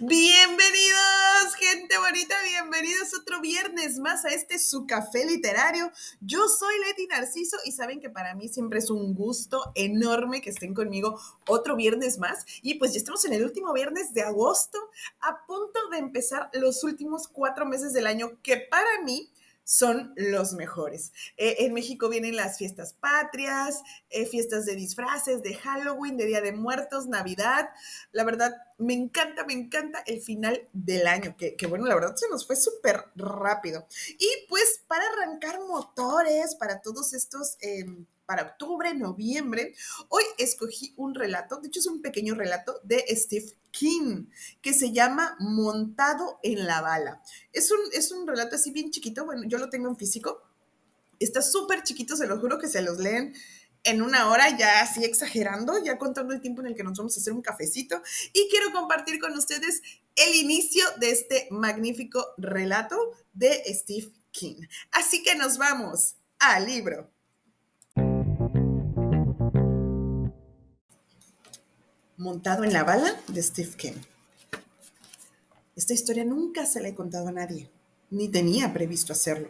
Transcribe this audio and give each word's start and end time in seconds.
Bienvenidos, 0.00 1.54
gente 1.56 1.96
bonita, 1.98 2.34
bienvenidos 2.42 3.14
otro 3.14 3.40
viernes 3.40 4.00
más 4.00 4.24
a 4.24 4.30
este 4.30 4.58
su 4.58 4.88
café 4.88 5.24
literario. 5.24 5.92
Yo 6.20 6.48
soy 6.48 6.74
Leti 6.80 7.06
Narciso 7.06 7.56
y 7.64 7.70
saben 7.70 8.00
que 8.00 8.10
para 8.10 8.34
mí 8.34 8.48
siempre 8.48 8.80
es 8.80 8.90
un 8.90 9.14
gusto 9.14 9.70
enorme 9.76 10.40
que 10.40 10.50
estén 10.50 10.74
conmigo 10.74 11.20
otro 11.46 11.76
viernes 11.76 12.18
más. 12.18 12.44
Y 12.62 12.74
pues 12.74 12.92
ya 12.92 12.98
estamos 12.98 13.24
en 13.24 13.34
el 13.34 13.44
último 13.44 13.72
viernes 13.72 14.12
de 14.14 14.22
agosto, 14.22 14.78
a 15.20 15.46
punto 15.46 15.88
de 15.90 15.98
empezar 15.98 16.50
los 16.54 16.82
últimos 16.82 17.28
cuatro 17.28 17.66
meses 17.66 17.92
del 17.92 18.08
año, 18.08 18.32
que 18.42 18.56
para 18.56 19.00
mí 19.04 19.30
son 19.64 20.12
los 20.16 20.54
mejores. 20.54 21.12
Eh, 21.36 21.56
en 21.60 21.74
México 21.74 22.08
vienen 22.08 22.36
las 22.36 22.58
fiestas 22.58 22.94
patrias, 22.94 23.82
eh, 24.10 24.26
fiestas 24.26 24.66
de 24.66 24.74
disfraces, 24.74 25.42
de 25.42 25.54
Halloween, 25.54 26.16
de 26.16 26.26
Día 26.26 26.40
de 26.40 26.52
Muertos, 26.52 27.06
Navidad. 27.06 27.70
La 28.12 28.24
verdad, 28.24 28.54
me 28.78 28.94
encanta, 28.94 29.44
me 29.44 29.52
encanta 29.52 30.02
el 30.06 30.20
final 30.20 30.68
del 30.72 31.06
año, 31.06 31.36
que, 31.36 31.66
bueno, 31.66 31.86
la 31.86 31.94
verdad 31.94 32.16
se 32.16 32.28
nos 32.28 32.46
fue 32.46 32.56
súper 32.56 33.04
rápido. 33.14 33.86
Y 34.18 34.28
pues 34.48 34.82
para 34.86 35.04
arrancar 35.06 35.60
motores, 35.60 36.54
para 36.54 36.80
todos 36.80 37.12
estos... 37.14 37.56
Em, 37.60 38.06
para 38.32 38.44
octubre, 38.44 38.94
noviembre. 38.94 39.74
Hoy 40.08 40.22
escogí 40.38 40.94
un 40.96 41.14
relato, 41.14 41.60
de 41.60 41.68
hecho 41.68 41.80
es 41.80 41.86
un 41.86 42.00
pequeño 42.00 42.34
relato 42.34 42.80
de 42.82 43.04
Steve 43.10 43.58
King, 43.70 44.28
que 44.62 44.72
se 44.72 44.90
llama 44.90 45.36
Montado 45.38 46.38
en 46.42 46.64
la 46.64 46.80
bala. 46.80 47.22
Es 47.52 47.70
un, 47.70 47.78
es 47.92 48.10
un 48.10 48.26
relato 48.26 48.56
así 48.56 48.70
bien 48.70 48.90
chiquito, 48.90 49.26
bueno, 49.26 49.42
yo 49.46 49.58
lo 49.58 49.68
tengo 49.68 49.90
en 49.90 49.98
físico. 49.98 50.40
Está 51.20 51.42
súper 51.42 51.82
chiquito, 51.82 52.16
se 52.16 52.26
lo 52.26 52.40
juro 52.40 52.58
que 52.58 52.68
se 52.68 52.80
los 52.80 52.96
leen 52.96 53.34
en 53.84 54.00
una 54.00 54.30
hora, 54.30 54.56
ya 54.56 54.80
así 54.80 55.04
exagerando, 55.04 55.84
ya 55.84 55.98
contando 55.98 56.32
el 56.32 56.40
tiempo 56.40 56.62
en 56.62 56.68
el 56.68 56.74
que 56.74 56.84
nos 56.84 56.96
vamos 56.96 57.14
a 57.14 57.20
hacer 57.20 57.34
un 57.34 57.42
cafecito. 57.42 58.00
Y 58.32 58.48
quiero 58.48 58.72
compartir 58.72 59.20
con 59.20 59.36
ustedes 59.36 59.82
el 60.16 60.36
inicio 60.36 60.86
de 61.00 61.10
este 61.10 61.48
magnífico 61.50 62.28
relato 62.38 62.96
de 63.34 63.62
Steve 63.74 64.10
King. 64.30 64.62
Así 64.90 65.22
que 65.22 65.34
nos 65.34 65.58
vamos 65.58 66.14
al 66.38 66.64
libro. 66.64 67.11
Montado 72.22 72.62
en 72.62 72.72
la 72.72 72.84
bala 72.84 73.20
de 73.26 73.42
Steve 73.42 73.72
King. 73.76 74.00
Esta 75.74 75.92
historia 75.92 76.24
nunca 76.24 76.66
se 76.66 76.80
la 76.80 76.88
he 76.88 76.94
contado 76.94 77.28
a 77.28 77.32
nadie, 77.32 77.68
ni 78.10 78.28
tenía 78.28 78.72
previsto 78.72 79.12
hacerlo. 79.12 79.48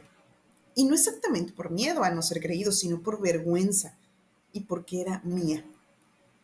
Y 0.75 0.85
no 0.85 0.95
exactamente 0.95 1.53
por 1.53 1.71
miedo 1.71 2.03
a 2.03 2.11
no 2.11 2.23
ser 2.23 2.41
creído, 2.41 2.73
sino 2.73 3.03
por 3.03 3.21
vergüenza 3.21 3.95
y 4.53 4.61
porque 4.61 5.03
era 5.03 5.21
mía. 5.23 5.65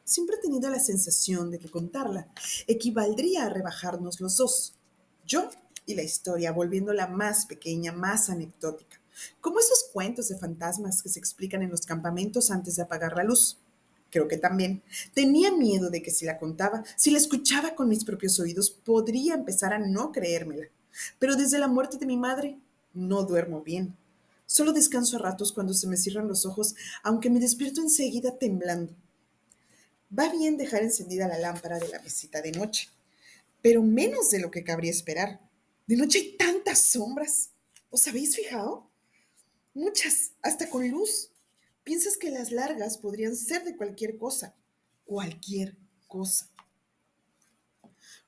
Siempre 0.05 0.37
he 0.37 0.41
tenido 0.41 0.69
la 0.69 0.81
sensación 0.81 1.51
de 1.51 1.59
que 1.59 1.71
contarla 1.71 2.29
equivaldría 2.67 3.47
a 3.47 3.49
rebajarnos 3.49 4.21
los 4.21 4.37
dos, 4.37 4.75
yo 5.27 5.49
y 5.87 5.95
la 5.95 6.03
historia, 6.03 6.53
volviéndola 6.53 7.07
más 7.07 7.47
pequeña, 7.47 7.93
más 7.93 8.29
anecdótica, 8.29 9.01
como 9.41 9.61
esos 9.61 9.85
cuentos 9.93 10.29
de 10.29 10.39
fantasmas 10.39 11.03
que 11.03 11.09
se 11.09 11.19
explican 11.19 11.63
en 11.63 11.71
los 11.71 11.87
campamentos 11.87 12.51
antes 12.51 12.77
de 12.77 12.83
apagar 12.83 13.17
la 13.17 13.25
luz 13.25 13.59
creo 14.11 14.29
que 14.29 14.37
también. 14.37 14.83
Tenía 15.15 15.51
miedo 15.53 15.91
de 15.91 16.03
que 16.03 16.11
si 16.11 16.25
la 16.25 16.39
contaba, 16.39 16.85
si 16.97 17.11
la 17.11 17.19
escuchaba 17.19 17.75
con 17.75 17.89
mis 17.89 18.05
propios 18.05 18.39
oídos, 18.41 18.71
podría 18.71 19.35
empezar 19.35 19.73
a 19.73 19.79
no 19.79 20.13
creérmela. 20.13 20.67
Pero 21.19 21.37
desde 21.37 21.59
la 21.59 21.69
muerte 21.69 21.99
de 21.99 22.07
mi 22.07 22.17
madre, 22.17 22.59
no 22.95 23.25
duermo 23.25 23.63
bien. 23.63 23.97
Solo 24.47 24.73
descanso 24.73 25.17
a 25.17 25.21
ratos 25.21 25.53
cuando 25.53 25.75
se 25.75 25.87
me 25.87 25.97
cierran 25.97 26.27
los 26.27 26.47
ojos, 26.47 26.75
aunque 27.03 27.31
me 27.31 27.41
despierto 27.41 27.81
enseguida 27.81 28.39
temblando. 28.39 28.95
Va 30.17 30.31
bien 30.31 30.57
dejar 30.57 30.83
encendida 30.83 31.29
la 31.29 31.39
lámpara 31.39 31.79
de 31.79 31.89
la 31.89 32.01
mesita 32.01 32.41
de 32.41 32.53
noche, 32.53 32.89
pero 33.61 33.83
menos 33.83 34.31
de 34.31 34.41
lo 34.41 34.51
que 34.51 34.65
cabría 34.65 34.91
esperar. 34.91 35.39
De 35.87 35.97
noche 35.97 36.19
hay 36.19 36.37
tantas 36.39 36.81
sombras. 36.81 37.51
¿Os 37.91 38.07
habéis 38.09 38.37
fijado? 38.37 38.89
Muchas, 39.75 40.33
hasta 40.43 40.69
con 40.71 40.89
luz. 40.89 41.31
Piensas 41.89 42.19
que 42.19 42.31
las 42.31 42.53
largas 42.53 42.99
podrían 42.99 43.35
ser 43.35 43.65
de 43.65 43.75
cualquier 43.75 44.19
cosa, 44.19 44.55
cualquier 45.07 45.75
cosa. 46.07 46.47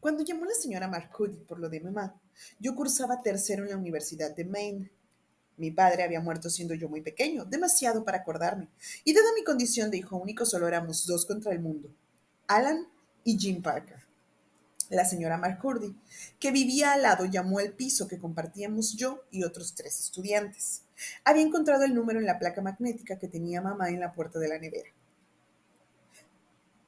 Cuando 0.00 0.24
llamó 0.24 0.46
la 0.46 0.54
señora 0.54 0.88
Marcudi 0.88 1.36
por 1.40 1.58
lo 1.58 1.68
de 1.68 1.80
mamá, 1.80 2.18
yo 2.58 2.74
cursaba 2.74 3.20
tercero 3.20 3.64
en 3.64 3.70
la 3.72 3.76
Universidad 3.76 4.34
de 4.34 4.46
Maine. 4.46 4.90
Mi 5.58 5.70
padre 5.72 6.04
había 6.04 6.22
muerto 6.22 6.48
siendo 6.48 6.72
yo 6.72 6.88
muy 6.88 7.02
pequeño, 7.02 7.44
demasiado 7.44 8.02
para 8.02 8.16
acordarme, 8.20 8.70
y 9.04 9.12
dada 9.12 9.28
mi 9.36 9.44
condición 9.44 9.90
de 9.90 9.98
hijo 9.98 10.16
único 10.16 10.46
solo 10.46 10.66
éramos 10.66 11.04
dos 11.04 11.26
contra 11.26 11.52
el 11.52 11.60
mundo, 11.60 11.94
Alan 12.46 12.88
y 13.24 13.38
Jim 13.38 13.60
Parker. 13.60 13.98
La 14.88 15.04
señora 15.04 15.36
Marcudi, 15.36 15.94
que 16.38 16.50
vivía 16.50 16.94
al 16.94 17.02
lado, 17.02 17.26
llamó 17.26 17.58
al 17.58 17.74
piso 17.74 18.08
que 18.08 18.18
compartíamos 18.18 18.94
yo 18.96 19.22
y 19.30 19.44
otros 19.44 19.74
tres 19.74 20.00
estudiantes. 20.00 20.84
Había 21.24 21.42
encontrado 21.42 21.84
el 21.84 21.94
número 21.94 22.20
en 22.20 22.26
la 22.26 22.38
placa 22.38 22.60
magnética 22.60 23.18
que 23.18 23.28
tenía 23.28 23.60
mamá 23.60 23.88
en 23.88 24.00
la 24.00 24.12
puerta 24.12 24.38
de 24.38 24.48
la 24.48 24.58
nevera. 24.58 24.90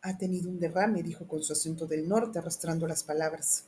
Ha 0.03 0.19
tenido 0.19 0.50
un 0.50 0.59
derrame, 0.59 1.03
dijo 1.03 1.27
con 1.27 1.43
su 1.43 1.53
acento 1.53 1.87
del 1.87 2.09
norte, 2.09 2.39
arrastrando 2.39 2.87
las 2.89 3.05
palabras. 3.05 3.65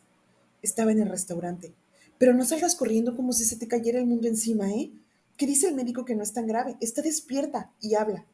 Estaba 0.63 0.93
en 0.93 1.01
el 1.01 1.09
restaurante. 1.09 1.73
Pero 2.19 2.35
no 2.35 2.45
salgas 2.45 2.75
corriendo 2.75 3.17
como 3.17 3.33
si 3.33 3.45
se 3.45 3.57
te 3.57 3.69
cayera 3.69 3.99
el 3.99 4.07
mundo 4.07 4.29
encima, 4.29 4.71
¿eh? 4.71 4.91
¿Qué 5.37 5.47
dice 5.47 5.69
el 5.69 5.75
médico 5.75 6.05
que 6.05 6.15
no 6.15 6.23
es 6.23 6.33
tan 6.33 6.47
grave? 6.47 6.77
Está 6.81 7.03
despierta 7.03 7.71
y 7.81 7.95
habla. 7.95 8.25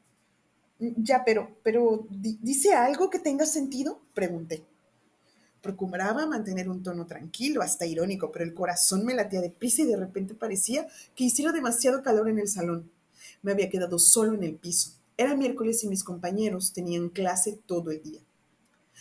Mm, 0.78 1.03
ya, 1.03 1.25
pero, 1.25 1.56
pero, 1.62 2.06
¿dice 2.10 2.75
algo 2.75 3.10
que 3.10 3.19
tenga 3.19 3.47
sentido? 3.47 4.00
Pregunté. 4.15 4.65
Procuraba 5.62 6.26
mantener 6.26 6.69
un 6.69 6.82
tono 6.82 7.06
tranquilo, 7.06 7.62
hasta 7.62 7.87
irónico, 7.87 8.32
pero 8.32 8.44
el 8.44 8.54
corazón 8.54 9.04
me 9.04 9.15
latía 9.15 9.41
de 9.41 9.50
prisa 9.50 9.82
y 9.82 9.87
de 9.87 9.97
repente 9.97 10.34
parecía 10.34 10.87
que 11.15 11.25
hiciera 11.25 11.53
demasiado 11.53 12.03
calor 12.03 12.28
en 12.28 12.38
el 12.38 12.48
salón. 12.48 12.91
Me 13.43 13.53
había 13.53 13.71
quedado 13.71 13.98
solo 13.98 14.34
en 14.34 14.43
el 14.43 14.56
piso. 14.56 14.93
Era 15.16 15.37
miércoles 15.37 15.84
y 15.84 15.88
mis 15.88 16.03
compañeros 16.03 16.72
tenían 16.72 17.10
clase 17.10 17.59
todo 17.66 17.91
el 17.91 18.03
día. 18.03 18.21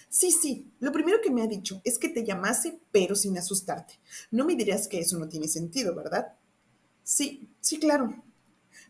Sí, 0.10 0.32
sí, 0.32 0.72
lo 0.80 0.92
primero 0.92 1.20
que 1.22 1.30
me 1.32 1.44
ha 1.44 1.48
dicho 1.48 1.82
es 1.84 1.98
que 2.00 2.10
te 2.10 2.26
llamase, 2.26 2.80
pero 2.92 3.16
sin 3.16 3.38
asustarte. 3.38 3.94
No 4.32 4.44
me 4.44 4.56
dirás 4.56 4.88
que 4.88 5.00
eso 5.00 5.18
no 5.20 5.30
tiene 5.30 5.48
sentido, 5.48 5.94
¿verdad? 5.96 6.34
Sí, 7.04 7.48
sí, 7.62 7.80
claro. 7.80 8.22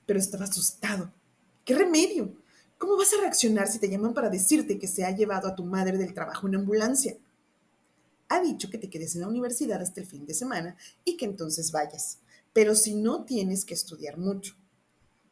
Pero 0.05 0.17
estaba 0.17 0.45
asustado. 0.45 1.11
¿Qué 1.65 1.75
remedio? 1.75 2.33
¿Cómo 2.77 2.97
vas 2.97 3.13
a 3.13 3.21
reaccionar 3.21 3.67
si 3.67 3.77
te 3.77 3.89
llaman 3.89 4.13
para 4.13 4.29
decirte 4.29 4.79
que 4.79 4.87
se 4.87 5.03
ha 5.03 5.11
llevado 5.11 5.49
a 5.49 5.55
tu 5.55 5.65
madre 5.65 5.97
del 5.97 6.13
trabajo 6.13 6.47
en 6.47 6.55
ambulancia? 6.55 7.17
Ha 8.29 8.39
dicho 8.39 8.69
que 8.69 8.77
te 8.77 8.89
quedes 8.89 9.15
en 9.15 9.21
la 9.21 9.27
universidad 9.27 9.81
hasta 9.81 9.99
el 9.99 10.07
fin 10.07 10.25
de 10.25 10.33
semana 10.33 10.77
y 11.03 11.17
que 11.17 11.25
entonces 11.25 11.71
vayas. 11.71 12.19
Pero 12.53 12.75
si 12.75 12.95
no 12.95 13.25
tienes 13.25 13.65
que 13.65 13.73
estudiar 13.73 14.17
mucho. 14.17 14.55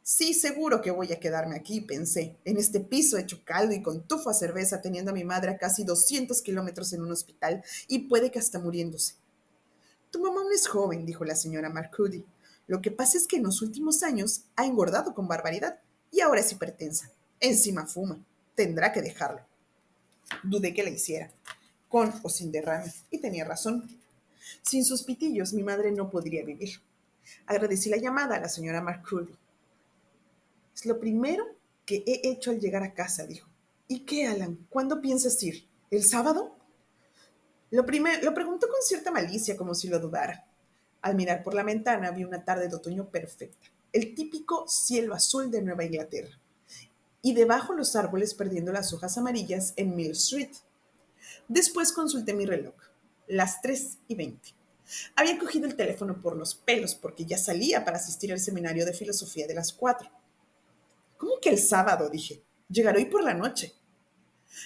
Sí, 0.01 0.33
seguro 0.33 0.81
que 0.81 0.91
voy 0.91 1.11
a 1.11 1.19
quedarme 1.19 1.55
aquí, 1.55 1.81
pensé, 1.81 2.37
en 2.45 2.57
este 2.57 2.79
piso 2.79 3.17
hecho 3.17 3.41
caldo 3.43 3.73
y 3.73 3.81
con 3.81 4.07
tufo 4.07 4.29
a 4.29 4.33
cerveza, 4.33 4.81
teniendo 4.81 5.11
a 5.11 5.13
mi 5.13 5.25
madre 5.25 5.51
a 5.51 5.57
casi 5.57 5.83
200 5.83 6.41
kilómetros 6.41 6.93
en 6.93 7.01
un 7.01 7.11
hospital 7.11 7.63
y 7.87 8.07
puede 8.07 8.31
que 8.31 8.39
hasta 8.39 8.59
muriéndose. 8.59 9.15
Tu 10.09 10.21
mamá 10.21 10.43
no 10.43 10.51
es 10.51 10.67
joven, 10.67 11.05
dijo 11.05 11.25
la 11.25 11.35
señora 11.35 11.69
Marcudi. 11.69 12.25
Lo 12.67 12.81
que 12.81 12.91
pasa 12.91 13.17
es 13.17 13.27
que 13.27 13.35
en 13.37 13.43
los 13.43 13.61
últimos 13.61 14.01
años 14.01 14.43
ha 14.55 14.65
engordado 14.65 15.13
con 15.13 15.27
barbaridad 15.27 15.79
y 16.09 16.21
ahora 16.21 16.39
es 16.39 16.51
hipertensa. 16.51 17.11
Encima 17.41 17.85
fuma. 17.85 18.17
Tendrá 18.55 18.93
que 18.93 19.01
dejarlo. 19.01 19.41
Dudé 20.43 20.73
que 20.73 20.83
la 20.83 20.89
hiciera 20.89 21.31
con 21.87 22.13
o 22.23 22.29
sin 22.29 22.51
derrame, 22.51 22.91
y 23.09 23.19
tenía 23.19 23.45
razón. 23.45 23.87
Sin 24.61 24.85
sus 24.85 25.03
pitillos 25.03 25.53
mi 25.53 25.63
madre 25.63 25.91
no 25.91 26.09
podría 26.09 26.43
vivir. 26.43 26.79
Agradecí 27.45 27.89
la 27.89 27.97
llamada 27.97 28.35
a 28.35 28.39
la 28.39 28.49
señora 28.49 28.81
McCurdy. 28.81 29.35
Es 30.75 30.85
lo 30.85 30.99
primero 30.99 31.45
que 31.85 32.03
he 32.05 32.29
hecho 32.29 32.51
al 32.51 32.59
llegar 32.59 32.83
a 32.83 32.93
casa, 32.93 33.25
dijo. 33.25 33.49
¿Y 33.87 34.01
qué, 34.01 34.27
Alan? 34.27 34.67
¿Cuándo 34.69 35.01
piensas 35.01 35.41
ir? 35.43 35.65
¿El 35.89 36.03
sábado? 36.03 36.55
Lo, 37.71 37.83
lo 37.83 38.33
preguntó 38.33 38.67
con 38.67 38.81
cierta 38.81 39.11
malicia, 39.11 39.57
como 39.57 39.73
si 39.73 39.87
lo 39.87 39.99
dudara. 39.99 40.45
Al 41.01 41.15
mirar 41.15 41.43
por 41.43 41.53
la 41.53 41.63
ventana 41.63 42.11
vi 42.11 42.23
una 42.23 42.43
tarde 42.43 42.67
de 42.67 42.75
otoño 42.75 43.09
perfecta, 43.09 43.67
el 43.93 44.13
típico 44.15 44.67
cielo 44.67 45.13
azul 45.13 45.49
de 45.51 45.61
Nueva 45.61 45.85
Inglaterra, 45.85 46.37
y 47.21 47.33
debajo 47.33 47.73
los 47.73 47.95
árboles 47.95 48.33
perdiendo 48.33 48.71
las 48.71 48.93
hojas 48.93 49.17
amarillas 49.17 49.73
en 49.75 49.95
Mill 49.95 50.11
Street. 50.11 50.51
Después 51.47 51.91
consulté 51.91 52.33
mi 52.33 52.45
reloj, 52.45 52.75
las 53.27 53.61
3 53.61 53.97
y 54.07 54.15
20. 54.15 54.53
Había 55.15 55.37
cogido 55.37 55.65
el 55.67 55.75
teléfono 55.75 56.21
por 56.21 56.37
los 56.37 56.55
pelos 56.55 56.95
porque 56.95 57.25
ya 57.25 57.37
salía 57.37 57.83
para 57.83 57.97
asistir 57.97 58.31
al 58.31 58.39
seminario 58.39 58.85
de 58.85 58.93
filosofía 58.93 59.47
de 59.47 59.53
las 59.53 59.73
4. 59.73 60.09
¿Cómo 61.17 61.39
que 61.41 61.49
el 61.49 61.59
sábado? 61.59 62.09
dije. 62.09 62.43
Llegaré 62.69 62.99
hoy 62.99 63.05
por 63.05 63.23
la 63.23 63.33
noche. 63.33 63.73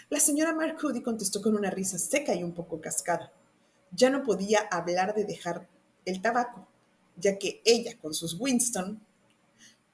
La 0.09 0.19
señora 0.19 0.53
Marcudi 0.53 1.01
contestó 1.01 1.41
con 1.41 1.55
una 1.55 1.69
risa 1.69 1.97
seca 1.97 2.33
y 2.33 2.43
un 2.43 2.53
poco 2.53 2.81
cascada. 2.81 3.31
Ya 3.91 4.09
no 4.09 4.23
podía 4.23 4.59
hablar 4.71 5.13
de 5.13 5.25
dejar 5.25 5.67
el 6.05 6.21
tabaco, 6.21 6.67
ya 7.17 7.37
que 7.37 7.61
ella, 7.65 7.97
con 7.99 8.13
sus 8.13 8.39
Winston, 8.39 9.01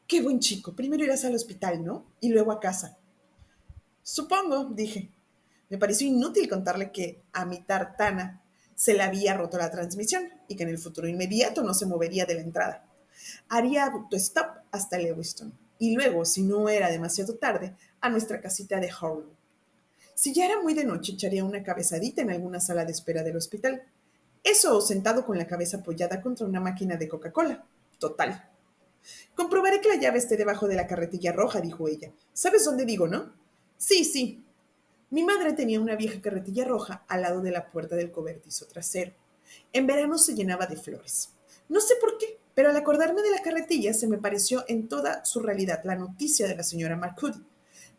Qué 0.08 0.22
buen 0.22 0.40
chico. 0.40 0.74
Primero 0.74 1.04
irás 1.04 1.26
al 1.26 1.36
hospital, 1.36 1.84
¿no? 1.84 2.06
Y 2.22 2.30
luego 2.30 2.54
a 2.54 2.62
casa. 2.62 2.98
Supongo, 4.04 4.72
dije. 4.74 5.12
Me 5.70 5.78
pareció 5.78 6.08
inútil 6.08 6.50
contarle 6.50 6.92
que 6.92 7.22
a 7.34 7.46
mi 7.46 7.60
tartana 7.62 8.42
se 8.76 8.94
le 8.94 9.04
había 9.04 9.34
roto 9.34 9.58
la 9.58 9.72
transmisión 9.72 10.30
y 10.48 10.56
que 10.56 10.64
en 10.64 10.70
el 10.70 10.78
futuro 10.78 11.08
inmediato 11.08 11.64
no 11.64 11.74
se 11.74 11.86
movería 11.86 12.26
de 12.26 12.36
la 12.36 12.42
entrada. 12.42 12.86
Haría 13.50 13.86
autostop 13.86 14.46
hasta 14.72 14.98
Lewiston 14.98 15.52
y 15.80 15.96
luego, 15.96 16.26
si 16.26 16.44
no 16.44 16.70
era 16.70 16.90
demasiado 16.90 17.36
tarde, 17.36 17.76
a 18.02 18.10
nuestra 18.10 18.42
casita 18.42 18.80
de 18.80 18.90
Harlow. 18.90 19.26
Si 20.16 20.34
ya 20.34 20.46
era 20.46 20.62
muy 20.62 20.74
de 20.74 20.86
noche, 20.86 21.14
echaría 21.14 21.44
una 21.44 21.64
cabezadita 21.64 22.22
en 22.22 22.32
alguna 22.32 22.60
sala 22.60 22.86
de 22.86 22.92
espera 22.92 23.24
del 23.24 23.38
hospital. 23.38 23.84
Eso 24.44 24.82
sentado 24.82 25.26
con 25.26 25.38
la 25.38 25.46
cabeza 25.46 25.78
apoyada 25.78 26.22
contra 26.22 26.48
una 26.48 26.60
máquina 26.60 26.96
de 26.98 27.08
Coca-Cola. 27.08 27.66
Total. 28.00 28.50
Comprobaré 29.36 29.80
que 29.82 29.90
la 29.90 29.96
llave 29.96 30.18
esté 30.18 30.38
debajo 30.38 30.68
de 30.68 30.76
la 30.76 30.88
carretilla 30.88 31.34
roja, 31.34 31.62
dijo 31.62 31.88
ella. 31.88 32.12
¿Sabes 32.34 32.66
dónde 32.66 32.86
digo, 32.86 33.08
no? 33.08 33.34
Sí, 33.78 34.04
sí. 34.04 34.44
Mi 35.10 35.24
madre 35.24 35.54
tenía 35.54 35.80
una 35.80 35.96
vieja 35.96 36.20
carretilla 36.20 36.66
roja 36.66 37.06
al 37.08 37.22
lado 37.22 37.40
de 37.40 37.52
la 37.52 37.72
puerta 37.72 37.96
del 37.96 38.12
cobertizo 38.12 38.66
trasero. 38.66 39.14
En 39.72 39.88
verano 39.88 40.18
se 40.18 40.36
llenaba 40.36 40.68
de 40.68 40.76
flores. 40.76 41.30
No 41.70 41.80
sé 41.80 41.94
por 42.02 42.18
qué, 42.18 42.38
pero 42.54 42.70
al 42.70 42.76
acordarme 42.76 43.22
de 43.22 43.32
la 43.32 43.42
carretilla 43.42 43.94
se 43.94 44.08
me 44.08 44.18
pareció 44.18 44.66
en 44.68 44.90
toda 44.90 45.24
su 45.24 45.40
realidad 45.40 45.80
la 45.86 45.96
noticia 45.96 46.46
de 46.46 46.58
la 46.58 46.64
señora 46.64 46.98
Marcudi. 46.98 47.42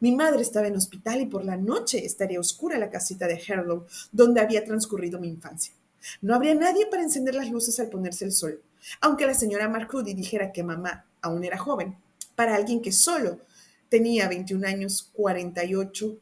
Mi 0.00 0.14
madre 0.14 0.42
estaba 0.42 0.66
en 0.66 0.76
hospital 0.76 1.22
y 1.22 1.26
por 1.26 1.46
la 1.46 1.56
noche 1.56 2.04
estaría 2.04 2.40
oscura 2.40 2.78
la 2.78 2.90
casita 2.90 3.26
de 3.26 3.40
Harlow, 3.48 3.86
donde 4.12 4.42
había 4.42 4.64
transcurrido 4.64 5.18
mi 5.18 5.28
infancia. 5.28 5.72
No 6.20 6.34
habría 6.34 6.54
nadie 6.54 6.86
para 6.86 7.02
encender 7.02 7.34
las 7.34 7.50
luces 7.50 7.80
al 7.80 7.88
ponerse 7.88 8.26
el 8.26 8.32
sol, 8.32 8.62
aunque 9.00 9.26
la 9.26 9.34
señora 9.34 9.68
Marcudi 9.68 10.12
dijera 10.12 10.52
que 10.52 10.62
mamá 10.62 11.06
aún 11.22 11.42
era 11.42 11.56
joven. 11.56 11.96
Para 12.34 12.54
alguien 12.54 12.82
que 12.82 12.92
solo 12.92 13.40
tenía 13.88 14.28
21 14.28 14.66
años, 14.68 15.10
48 15.14 16.18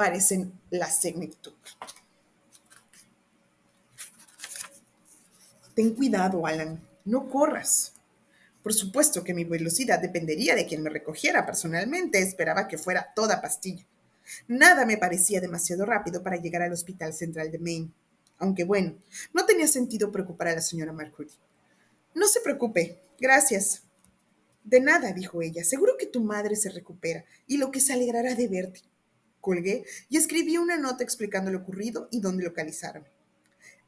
parecen 0.00 0.58
la 0.70 0.90
senectud. 0.90 1.52
Ten 5.74 5.94
cuidado, 5.94 6.46
Alan, 6.46 6.80
no 7.04 7.28
corras. 7.28 7.92
Por 8.62 8.72
supuesto 8.72 9.22
que 9.22 9.34
mi 9.34 9.44
velocidad 9.44 9.98
dependería 9.98 10.54
de 10.54 10.64
quien 10.64 10.82
me 10.82 10.88
recogiera. 10.88 11.44
Personalmente 11.44 12.18
esperaba 12.18 12.66
que 12.66 12.78
fuera 12.78 13.12
toda 13.14 13.42
pastilla. 13.42 13.84
Nada 14.48 14.86
me 14.86 14.96
parecía 14.96 15.38
demasiado 15.38 15.84
rápido 15.84 16.22
para 16.22 16.38
llegar 16.38 16.62
al 16.62 16.72
Hospital 16.72 17.12
Central 17.12 17.50
de 17.50 17.58
Maine. 17.58 17.90
Aunque 18.38 18.64
bueno, 18.64 18.96
no 19.34 19.44
tenía 19.44 19.68
sentido 19.68 20.10
preocupar 20.10 20.48
a 20.48 20.54
la 20.54 20.62
señora 20.62 20.94
Marcury. 20.94 21.28
No 22.14 22.26
se 22.26 22.40
preocupe, 22.40 23.02
gracias. 23.20 23.82
De 24.64 24.80
nada, 24.80 25.12
dijo 25.12 25.42
ella. 25.42 25.62
Seguro 25.62 25.98
que 25.98 26.06
tu 26.06 26.22
madre 26.22 26.56
se 26.56 26.70
recupera 26.70 27.26
y 27.46 27.58
lo 27.58 27.70
que 27.70 27.80
se 27.80 27.92
alegrará 27.92 28.34
de 28.34 28.48
verte. 28.48 28.89
Colgué 29.40 29.84
y 30.08 30.16
escribí 30.16 30.58
una 30.58 30.76
nota 30.76 31.02
explicando 31.02 31.50
lo 31.50 31.58
ocurrido 31.58 32.08
y 32.10 32.20
dónde 32.20 32.44
localizarme. 32.44 33.06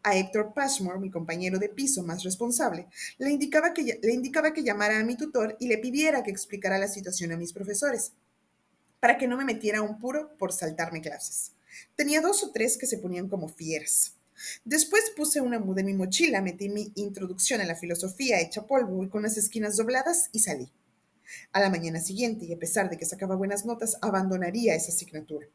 A 0.04 0.16
Héctor 0.16 0.52
Pashmore, 0.52 0.98
mi 0.98 1.10
compañero 1.10 1.58
de 1.58 1.68
piso 1.68 2.02
más 2.02 2.24
responsable, 2.24 2.88
le 3.18 3.30
indicaba, 3.30 3.72
que, 3.72 4.00
le 4.02 4.12
indicaba 4.12 4.52
que 4.52 4.64
llamara 4.64 4.98
a 4.98 5.04
mi 5.04 5.16
tutor 5.16 5.56
y 5.60 5.68
le 5.68 5.78
pidiera 5.78 6.24
que 6.24 6.30
explicara 6.30 6.78
la 6.78 6.88
situación 6.88 7.30
a 7.30 7.36
mis 7.36 7.52
profesores, 7.52 8.12
para 8.98 9.16
que 9.16 9.28
no 9.28 9.36
me 9.36 9.44
metiera 9.44 9.82
un 9.82 9.98
puro 10.00 10.36
por 10.38 10.52
saltarme 10.52 11.00
clases. 11.00 11.52
Tenía 11.94 12.20
dos 12.20 12.42
o 12.42 12.50
tres 12.50 12.76
que 12.76 12.86
se 12.86 12.98
ponían 12.98 13.28
como 13.28 13.48
fieras. 13.48 14.14
Después 14.64 15.12
puse 15.16 15.40
una 15.40 15.60
muda 15.60 15.80
en 15.80 15.86
mi 15.86 15.94
mochila, 15.94 16.40
metí 16.40 16.68
mi 16.68 16.90
introducción 16.96 17.60
a 17.60 17.64
la 17.64 17.76
filosofía 17.76 18.40
hecha 18.40 18.66
polvo 18.66 19.04
y 19.04 19.08
con 19.08 19.22
las 19.22 19.36
esquinas 19.36 19.76
dobladas 19.76 20.30
y 20.32 20.40
salí. 20.40 20.70
A 21.52 21.60
la 21.60 21.70
mañana 21.70 22.00
siguiente, 22.00 22.44
y 22.44 22.52
a 22.52 22.58
pesar 22.58 22.90
de 22.90 22.96
que 22.96 23.04
sacaba 23.04 23.36
buenas 23.36 23.64
notas, 23.64 23.96
abandonaría 24.00 24.74
esa 24.74 24.92
asignatura. 24.92 25.46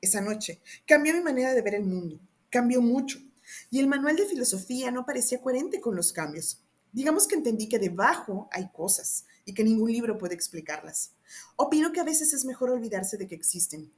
Esa 0.00 0.20
noche 0.20 0.60
cambió 0.86 1.14
mi 1.14 1.20
manera 1.20 1.54
de 1.54 1.62
ver 1.62 1.74
el 1.76 1.84
mundo. 1.84 2.18
Cambió 2.50 2.80
mucho. 2.80 3.18
Y 3.70 3.80
el 3.80 3.86
manual 3.86 4.16
de 4.16 4.26
filosofía 4.26 4.90
no 4.90 5.04
parecía 5.04 5.40
coherente 5.40 5.80
con 5.80 5.96
los 5.96 6.12
cambios. 6.12 6.60
Digamos 6.92 7.26
que 7.26 7.34
entendí 7.34 7.68
que 7.68 7.78
debajo 7.78 8.48
hay 8.52 8.68
cosas 8.70 9.24
y 9.44 9.52
que 9.52 9.64
ningún 9.64 9.90
libro 9.90 10.16
puede 10.16 10.34
explicarlas. 10.34 11.12
Opino 11.56 11.92
que 11.92 12.00
a 12.00 12.04
veces 12.04 12.32
es 12.32 12.44
mejor 12.44 12.70
olvidarse 12.70 13.16
de 13.16 13.26
que 13.26 13.34
existen, 13.34 13.92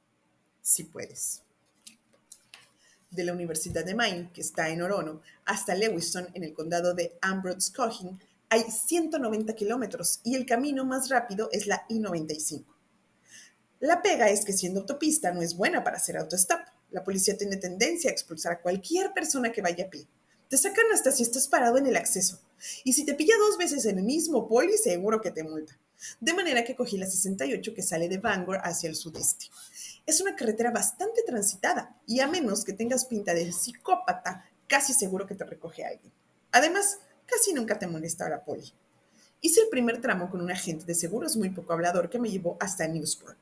si 0.63 0.85
puedes 0.85 1.43
de 3.11 3.25
la 3.25 3.33
Universidad 3.33 3.85
de 3.85 3.95
Maine, 3.95 4.31
que 4.33 4.43
está 4.43 4.69
en 4.69 4.83
Orono, 4.83 5.23
hasta 5.45 5.75
Lewiston, 5.75 6.29
en 6.35 6.45
el 6.45 6.55
condado 6.55 6.95
de 6.95 7.19
Ambrose-Coggin, 7.23 8.21
hay 8.49 8.63
190 8.63 9.55
kilómetros 9.55 10.21
y 10.23 10.37
el 10.37 10.47
camino 10.47 10.85
más 10.85 11.09
rápido 11.09 11.49
es 11.53 11.67
la 11.67 11.85
I-95. 11.89 12.65
La 13.81 14.03
pega 14.03 14.31
es 14.31 14.45
que 14.45 14.53
siendo 14.53 14.81
autopista 14.81 15.33
no 15.33 15.43
es 15.43 15.57
buena 15.57 15.85
para 15.85 15.99
hacer 15.99 16.17
autostop. 16.17 16.61
La 16.91 17.05
policía 17.05 17.37
tiene 17.37 17.57
tendencia 17.57 18.11
a 18.11 18.13
expulsar 18.13 18.53
a 18.53 18.61
cualquier 18.61 19.13
persona 19.13 19.53
que 19.53 19.63
vaya 19.63 19.87
a 19.87 19.91
pie. 19.91 20.07
Te 20.49 20.57
sacan 20.57 20.87
hasta 20.95 21.11
si 21.11 21.25
estás 21.25 21.49
parado 21.49 21.77
en 21.77 21.87
el 21.87 21.97
acceso. 21.97 22.41
Y 22.85 22.93
si 22.93 23.05
te 23.05 23.15
pilla 23.15 23.35
dos 23.39 23.59
veces 23.59 23.85
en 23.85 23.99
el 23.99 24.05
mismo 24.05 24.49
poli, 24.49 24.79
seguro 24.79 25.21
que 25.21 25.33
te 25.33 25.43
multa. 25.43 25.77
De 26.21 26.35
manera 26.35 26.65
que 26.65 26.77
cogí 26.77 26.97
la 26.97 27.07
68 27.07 27.75
que 27.75 27.83
sale 27.83 28.09
de 28.09 28.19
Bangor 28.19 28.61
hacia 28.63 28.89
el 28.89 28.97
sudeste. 28.97 29.47
Es 30.07 30.21
una 30.21 30.37
carretera 30.37 30.71
bastante 30.71 31.23
transitada 31.27 32.01
y 32.07 32.21
a 32.21 32.29
menos 32.29 32.65
que 32.65 32.73
tengas 32.73 33.07
pinta 33.07 33.35
de 33.35 33.53
psicópata, 33.53 34.45
casi 34.69 34.95
seguro 34.95 35.27
que 35.27 35.35
te 35.35 35.45
recoge 35.45 35.85
alguien. 35.85 36.13
Además, 36.53 37.01
casi 37.27 37.53
nunca 37.53 37.79
te 37.79 37.87
molesta 37.87 38.29
la 38.29 38.45
poli. 38.45 38.73
Hice 39.41 39.61
el 39.61 39.69
primer 39.69 40.01
tramo 40.01 40.31
con 40.31 40.41
un 40.41 40.51
agente 40.51 40.85
de 40.85 40.95
seguros 40.95 41.37
muy 41.37 41.51
poco 41.51 41.73
hablador 41.73 42.09
que 42.09 42.19
me 42.19 42.31
llevó 42.31 42.57
hasta 42.59 42.87
Newsport. 42.89 43.37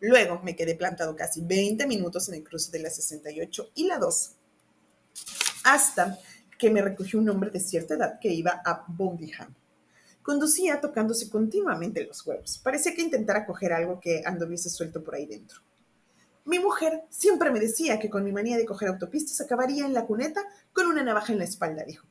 Luego 0.00 0.40
me 0.42 0.54
quedé 0.54 0.74
plantado 0.74 1.16
casi 1.16 1.40
20 1.40 1.86
minutos 1.86 2.28
en 2.28 2.36
el 2.36 2.44
cruce 2.44 2.70
de 2.70 2.80
la 2.80 2.90
68 2.90 3.70
y 3.74 3.86
la 3.86 3.98
2, 3.98 4.30
hasta 5.64 6.18
que 6.58 6.70
me 6.70 6.82
recogió 6.82 7.18
un 7.18 7.28
hombre 7.28 7.50
de 7.50 7.60
cierta 7.60 7.94
edad 7.94 8.18
que 8.20 8.32
iba 8.32 8.62
a 8.64 8.84
Bondiham. 8.88 9.54
Conducía 10.22 10.80
tocándose 10.80 11.30
continuamente 11.30 12.04
los 12.04 12.26
huevos. 12.26 12.58
Parecía 12.58 12.94
que 12.94 13.02
intentara 13.02 13.46
coger 13.46 13.72
algo 13.72 13.98
que 14.00 14.22
anduviese 14.24 14.68
suelto 14.68 15.02
por 15.02 15.14
ahí 15.14 15.26
dentro. 15.26 15.60
Mi 16.44 16.58
mujer 16.58 17.04
siempre 17.10 17.50
me 17.50 17.60
decía 17.60 17.98
que 17.98 18.10
con 18.10 18.24
mi 18.24 18.32
manía 18.32 18.56
de 18.56 18.66
coger 18.66 18.88
autopistas 18.88 19.40
acabaría 19.40 19.86
en 19.86 19.94
la 19.94 20.06
cuneta 20.06 20.44
con 20.72 20.86
una 20.86 21.02
navaja 21.02 21.32
en 21.32 21.38
la 21.38 21.44
espalda, 21.44 21.84
dijo. 21.84 22.06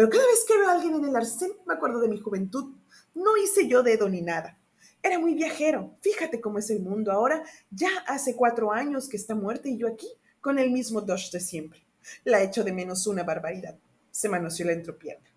Pero 0.00 0.08
cada 0.08 0.26
vez 0.28 0.46
que 0.48 0.56
veo 0.56 0.66
a 0.66 0.72
alguien 0.72 0.94
en 0.94 1.04
el 1.04 1.14
arcén 1.14 1.52
me 1.66 1.74
acuerdo 1.74 2.00
de 2.00 2.08
mi 2.08 2.18
juventud. 2.18 2.72
No 3.14 3.36
hice 3.36 3.68
yo 3.68 3.82
dedo 3.82 4.08
ni 4.08 4.22
nada. 4.22 4.58
Era 5.02 5.18
muy 5.18 5.34
viajero. 5.34 5.94
Fíjate 6.00 6.40
cómo 6.40 6.58
es 6.58 6.70
el 6.70 6.80
mundo 6.80 7.12
ahora. 7.12 7.44
Ya 7.70 7.90
hace 8.06 8.34
cuatro 8.34 8.72
años 8.72 9.10
que 9.10 9.18
está 9.18 9.34
muerta 9.34 9.68
y 9.68 9.76
yo 9.76 9.86
aquí, 9.86 10.08
con 10.40 10.58
el 10.58 10.70
mismo 10.70 11.02
Dodge 11.02 11.30
de 11.32 11.40
siempre. 11.40 11.84
La 12.24 12.42
echo 12.42 12.64
de 12.64 12.72
menos 12.72 13.06
una 13.06 13.24
barbaridad. 13.24 13.76
Se 14.10 14.30
manoseó 14.30 14.64
la 14.64 14.72
entropierna. 14.72 15.28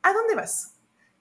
¿A 0.00 0.14
dónde 0.14 0.34
vas? 0.34 0.72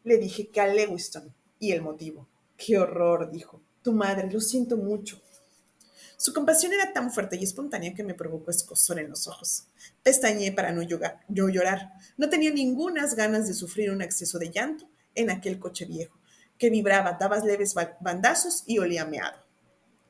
Le 0.05 0.17
dije 0.17 0.47
que 0.47 0.61
a 0.61 0.67
Lewiston. 0.67 1.35
¿Y 1.59 1.73
el 1.73 1.81
motivo? 1.81 2.29
Qué 2.55 2.77
horror, 2.77 3.29
dijo. 3.29 3.59
Tu 3.81 3.91
madre, 3.91 4.31
lo 4.31 4.39
siento 4.39 4.77
mucho. 4.77 5.19
Su 6.17 6.33
compasión 6.33 6.73
era 6.73 6.93
tan 6.93 7.11
fuerte 7.11 7.35
y 7.35 7.43
espontánea 7.43 7.93
que 7.93 8.03
me 8.03 8.13
provocó 8.13 8.51
escosor 8.51 8.99
en 8.99 9.09
los 9.09 9.27
ojos. 9.27 9.67
Pestañeé 10.03 10.51
para 10.51 10.71
no, 10.71 10.81
llorar. 10.81 11.93
No 12.17 12.29
tenía 12.29 12.51
ningunas 12.51 13.15
ganas 13.15 13.47
de 13.47 13.53
sufrir 13.53 13.91
un 13.91 14.01
exceso 14.01 14.39
de 14.39 14.49
llanto 14.49 14.89
en 15.13 15.29
aquel 15.29 15.59
coche 15.59 15.85
viejo, 15.85 16.17
que 16.57 16.69
vibraba, 16.69 17.17
daba 17.19 17.39
leves 17.39 17.75
bandazos 17.99 18.63
y 18.65 18.79
olía 18.79 19.05
meado. 19.05 19.37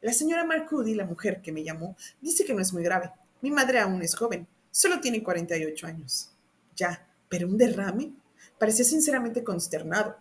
La 0.02 0.14
señora 0.14 0.44
Marcudi, 0.44 0.94
la 0.94 1.06
mujer 1.06 1.42
que 1.42 1.52
me 1.52 1.64
llamó, 1.64 1.98
dice 2.22 2.46
que 2.46 2.54
no 2.54 2.62
es 2.62 2.74
muy 2.74 2.84
grave. 2.84 3.12
Mi 3.42 3.50
madre 3.50 3.80
aún 3.80 4.02
es 4.02 4.16
joven, 4.16 4.48
solo 4.70 5.00
tiene 5.00 5.24
48 5.24 5.88
años. 5.88 6.32
Ya, 6.76 7.08
pero 7.30 7.48
un 7.48 7.58
derrame. 7.58 8.14
Parecía 8.60 8.86
sinceramente 8.86 9.44
consternado. 9.44 10.16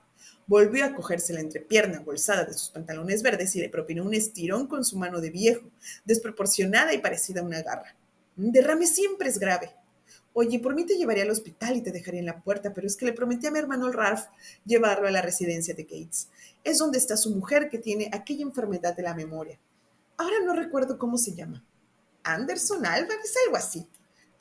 Volvió 0.47 0.85
a 0.85 0.95
cogerse 0.95 1.33
la 1.33 1.40
entrepierna 1.40 2.00
bolsada 2.00 2.45
de 2.45 2.52
sus 2.52 2.71
pantalones 2.71 3.23
verdes 3.23 3.57
y 3.57 3.61
le 3.61 3.69
propinó 3.69 4.04
un 4.04 4.14
estirón 4.14 4.66
con 4.66 4.85
su 4.85 4.99
mano 4.99 5.21
de 5.21 5.31
viejo, 5.31 5.71
desproporcionada 6.04 6.93
y 6.93 6.99
parecida 6.99 7.40
a 7.40 7.45
una 7.45 7.62
garra. 7.62 7.97
Derrame 8.37 8.87
siempre 8.87 9.28
es 9.28 9.38
grave. 9.38 9.75
Oye, 10.37 10.59
por 10.59 10.75
mí 10.75 10.85
te 10.85 10.97
llevaría 10.97 11.23
al 11.23 11.31
hospital 11.31 11.76
y 11.76 11.81
te 11.81 11.93
dejaría 11.93 12.19
en 12.19 12.26
la 12.26 12.43
puerta, 12.43 12.75
pero 12.75 12.87
es 12.87 12.97
que 12.97 13.07
le 13.07 13.12
prometí 13.12 13.47
a 13.47 13.52
mi 13.52 13.61
hermano 13.61 13.93
Ralph 13.93 14.25
llevarlo 14.64 15.07
a 15.07 15.12
la 15.12 15.23
residencia 15.23 15.75
de 15.75 15.85
Gates. 15.85 16.28
Es 16.64 16.78
donde 16.78 16.99
está 16.99 17.16
su 17.16 17.31
mujer 17.31 17.69
que 17.69 17.78
tiene 17.78 18.11
aquella 18.12 18.43
enfermedad 18.43 18.97
de 18.97 19.04
la 19.04 19.14
memoria. 19.14 19.61
Ahora 20.16 20.37
no 20.45 20.52
recuerdo 20.52 20.99
cómo 20.99 21.19
se 21.19 21.35
llama. 21.35 21.64
Anderson 22.25 22.85
Álvarez, 22.85 23.35
algo 23.47 23.57
así. 23.57 23.87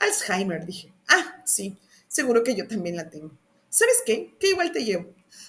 Alzheimer, 0.00 0.66
dije. 0.66 0.92
Ah, 1.08 1.42
sí, 1.44 1.78
seguro 2.08 2.42
que 2.42 2.56
yo 2.56 2.66
también 2.66 2.96
la 2.96 3.08
tengo. 3.08 3.30
¿Sabes 3.68 4.02
qué? 4.04 4.34
Que 4.40 4.50
igual 4.50 4.72
te 4.72 4.84
llevo. 4.84 5.06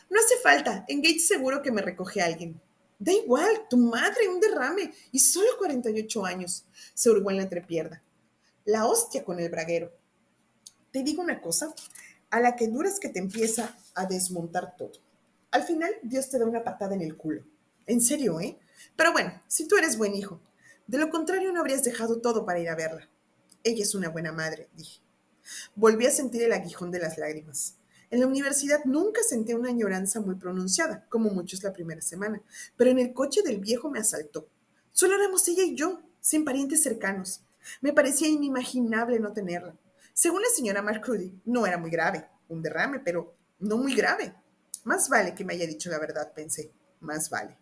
No 0.10 0.20
hace 0.20 0.38
falta. 0.42 0.86
En 0.88 1.02
Gates 1.02 1.28
seguro 1.28 1.62
que 1.62 1.72
me 1.72 1.82
recoge 1.82 2.22
alguien. 2.22 2.62
Da 3.00 3.12
igual, 3.12 3.68
tu 3.70 3.78
madre, 3.78 4.28
un 4.28 4.40
derrame. 4.40 4.94
Y 5.12 5.20
solo 5.20 5.50
48 5.58 6.26
años. 6.26 6.66
Se 6.94 7.10
hurgó 7.10 7.32
en 7.32 7.38
la 7.38 7.44
entrepierna. 7.44 8.04
La 8.66 8.86
hostia 8.86 9.24
con 9.24 9.40
el 9.40 9.50
braguero. 9.50 9.92
Te 10.92 11.04
digo 11.04 11.22
una 11.22 11.42
cosa, 11.42 11.74
a 12.30 12.40
la 12.40 12.56
que 12.56 12.68
duras 12.68 13.00
que 13.00 13.10
te 13.10 13.20
empieza 13.20 13.78
a 13.94 14.06
desmontar 14.06 14.76
todo. 14.78 14.94
Al 15.52 15.64
final, 15.64 15.92
Dios 16.02 16.30
te 16.30 16.40
da 16.40 16.46
una 16.46 16.64
patada 16.64 16.96
en 16.96 17.02
el 17.02 17.16
culo. 17.16 17.44
En 17.86 18.02
serio, 18.02 18.40
¿eh? 18.40 18.58
Pero 18.96 19.12
bueno, 19.12 19.42
si 19.48 19.68
tú 19.68 19.78
eres 19.78 19.98
buen 19.98 20.16
hijo. 20.16 20.40
De 20.88 20.98
lo 20.98 21.10
contrario, 21.10 21.52
no 21.52 21.60
habrías 21.60 21.84
dejado 21.84 22.22
todo 22.22 22.46
para 22.46 22.60
ir 22.60 22.70
a 22.70 22.76
verla. 22.76 23.10
Ella 23.64 23.84
es 23.84 23.96
una 23.96 24.10
buena 24.10 24.32
madre, 24.32 24.70
dije. 24.76 25.02
Volví 25.76 26.06
a 26.06 26.12
sentir 26.12 26.44
el 26.44 26.54
aguijón 26.54 26.92
de 26.92 27.00
las 27.00 27.18
lágrimas. 27.18 27.76
En 28.16 28.22
la 28.22 28.28
universidad 28.28 28.86
nunca 28.86 29.22
sentí 29.24 29.54
una 29.54 29.68
añoranza 29.68 30.22
muy 30.22 30.36
pronunciada, 30.36 31.06
como 31.10 31.32
muchos 31.32 31.62
la 31.64 31.74
primera 31.74 32.00
semana, 32.00 32.42
pero 32.78 32.90
en 32.90 33.00
el 33.00 33.12
coche 33.12 33.42
del 33.42 33.60
viejo 33.60 33.90
me 33.90 34.00
asaltó. 34.00 34.48
Solo 34.94 35.16
éramos 35.16 35.46
ella 35.50 35.64
y 35.64 35.76
yo, 35.76 36.02
sin 36.22 36.46
parientes 36.46 36.82
cercanos. 36.82 37.42
Me 37.82 37.92
parecía 37.92 38.30
inimaginable 38.30 39.20
no 39.20 39.34
tenerla. 39.34 39.76
Según 40.14 40.44
la 40.44 40.48
señora 40.48 40.82
Marcudi, 40.82 41.42
no 41.44 41.68
era 41.68 41.78
muy 41.78 41.92
grave, 41.92 42.26
un 42.48 42.62
derrame, 42.62 43.02
pero 43.02 43.36
no 43.60 43.76
muy 43.76 43.94
grave. 43.94 44.34
Más 44.86 45.10
vale 45.10 45.36
que 45.36 45.44
me 45.44 45.56
haya 45.56 45.68
dicho 45.68 45.90
la 45.90 46.00
verdad, 46.00 46.32
pensé, 46.34 46.72
más 47.02 47.30
vale. 47.30 47.58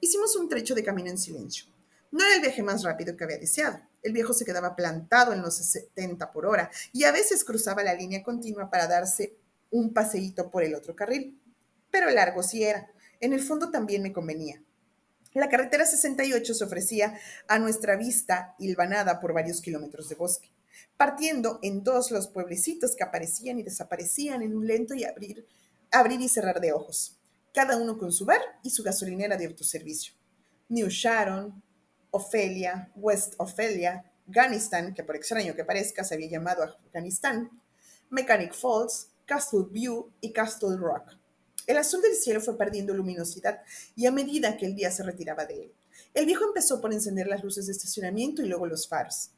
Hicimos 0.00 0.34
un 0.36 0.48
trecho 0.48 0.74
de 0.74 0.82
camino 0.82 1.10
en 1.10 1.18
silencio. 1.18 1.66
No 2.10 2.24
era 2.24 2.36
el 2.36 2.40
viaje 2.40 2.62
más 2.62 2.84
rápido 2.84 3.18
que 3.18 3.24
había 3.24 3.36
deseado. 3.36 3.80
El 4.02 4.14
viejo 4.14 4.32
se 4.32 4.46
quedaba 4.46 4.76
plantado 4.76 5.34
en 5.34 5.42
los 5.42 5.56
70 5.56 6.32
por 6.32 6.46
hora 6.46 6.70
y 6.94 7.04
a 7.04 7.12
veces 7.12 7.44
cruzaba 7.44 7.82
la 7.82 7.92
línea 7.92 8.22
continua 8.22 8.70
para 8.70 8.86
darse 8.86 9.36
un 9.70 9.92
paseíto 9.92 10.50
por 10.50 10.62
el 10.62 10.74
otro 10.74 10.94
carril. 10.94 11.40
Pero 11.90 12.10
largo 12.10 12.42
sí 12.42 12.64
era. 12.64 12.90
En 13.20 13.32
el 13.32 13.40
fondo 13.40 13.70
también 13.70 14.02
me 14.02 14.12
convenía. 14.12 14.62
La 15.34 15.48
carretera 15.48 15.84
68 15.84 16.54
se 16.54 16.64
ofrecía 16.64 17.18
a 17.48 17.58
nuestra 17.58 17.96
vista 17.96 18.54
hilvanada 18.58 19.20
por 19.20 19.32
varios 19.32 19.60
kilómetros 19.60 20.08
de 20.08 20.14
bosque, 20.14 20.50
partiendo 20.96 21.58
en 21.62 21.82
dos 21.82 22.12
los 22.12 22.28
pueblecitos 22.28 22.94
que 22.94 23.02
aparecían 23.02 23.58
y 23.58 23.64
desaparecían 23.64 24.42
en 24.42 24.54
un 24.54 24.66
lento 24.66 24.94
y 24.94 25.02
abrir, 25.02 25.44
abrir 25.90 26.20
y 26.20 26.28
cerrar 26.28 26.60
de 26.60 26.72
ojos, 26.72 27.18
cada 27.52 27.76
uno 27.76 27.98
con 27.98 28.12
su 28.12 28.24
bar 28.24 28.40
y 28.62 28.70
su 28.70 28.84
gasolinera 28.84 29.36
de 29.36 29.46
autoservicio. 29.46 30.14
New 30.68 30.88
Sharon, 30.88 31.62
Ofelia, 32.12 32.92
West 32.94 33.34
Ofelia, 33.38 34.04
Afghanistan, 34.28 34.94
que 34.94 35.02
por 35.02 35.16
extraño 35.16 35.56
que 35.56 35.64
parezca 35.64 36.04
se 36.04 36.14
había 36.14 36.30
llamado 36.30 36.62
Afganistán, 36.62 37.50
Mechanic 38.08 38.54
Falls, 38.54 39.08
Castle 39.26 39.66
View 39.70 40.10
y 40.20 40.32
Castle 40.32 40.76
Rock. 40.76 41.16
El 41.66 41.78
azul 41.78 42.02
del 42.02 42.14
cielo 42.14 42.40
fue 42.40 42.58
perdiendo 42.58 42.94
luminosidad 42.94 43.62
y 43.96 44.06
a 44.06 44.10
medida 44.10 44.56
que 44.56 44.66
el 44.66 44.74
día 44.74 44.90
se 44.90 45.02
retiraba 45.02 45.46
de 45.46 45.64
él. 45.64 45.72
El 46.12 46.26
viejo 46.26 46.44
empezó 46.44 46.80
por 46.80 46.92
encender 46.92 47.26
las 47.26 47.42
luces 47.42 47.66
de 47.66 47.72
estacionamiento 47.72 48.42
y 48.42 48.48
luego 48.48 48.66
los 48.66 48.86
faros. 48.86 49.30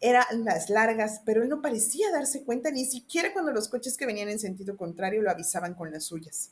Eran 0.00 0.44
las 0.44 0.70
largas, 0.70 1.22
pero 1.24 1.42
él 1.42 1.48
no 1.48 1.62
parecía 1.62 2.10
darse 2.10 2.42
cuenta 2.42 2.70
ni 2.70 2.84
siquiera 2.84 3.32
cuando 3.32 3.52
los 3.52 3.68
coches 3.68 3.96
que 3.96 4.06
venían 4.06 4.28
en 4.28 4.38
sentido 4.38 4.76
contrario 4.76 5.22
lo 5.22 5.30
avisaban 5.30 5.74
con 5.74 5.90
las 5.90 6.04
suyas. 6.04 6.50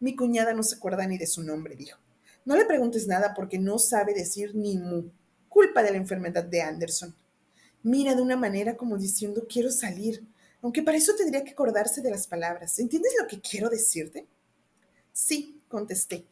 Mi 0.00 0.16
cuñada 0.16 0.52
no 0.52 0.62
se 0.62 0.76
acuerda 0.76 1.06
ni 1.06 1.18
de 1.18 1.26
su 1.26 1.42
nombre, 1.42 1.76
dijo. 1.76 1.98
No 2.44 2.56
le 2.56 2.64
preguntes 2.64 3.06
nada 3.06 3.32
porque 3.34 3.58
no 3.58 3.78
sabe 3.78 4.14
decir 4.14 4.54
ni 4.54 4.76
mu. 4.76 5.04
Culpa 5.48 5.82
de 5.82 5.92
la 5.92 5.96
enfermedad 5.96 6.44
de 6.44 6.62
Anderson. 6.62 7.14
Mira 7.82 8.14
de 8.14 8.22
una 8.22 8.36
manera 8.36 8.76
como 8.76 8.98
diciendo 8.98 9.46
quiero 9.48 9.70
salir, 9.70 10.24
aunque 10.64 10.82
para 10.82 10.96
eso 10.96 11.14
tendría 11.14 11.44
que 11.44 11.50
acordarse 11.50 12.00
de 12.00 12.10
las 12.10 12.26
palabras. 12.26 12.78
¿Entiendes 12.78 13.12
lo 13.20 13.28
que 13.28 13.38
quiero 13.38 13.68
decirte? 13.68 14.26
Sí, 15.12 15.60
contesté. 15.68 16.24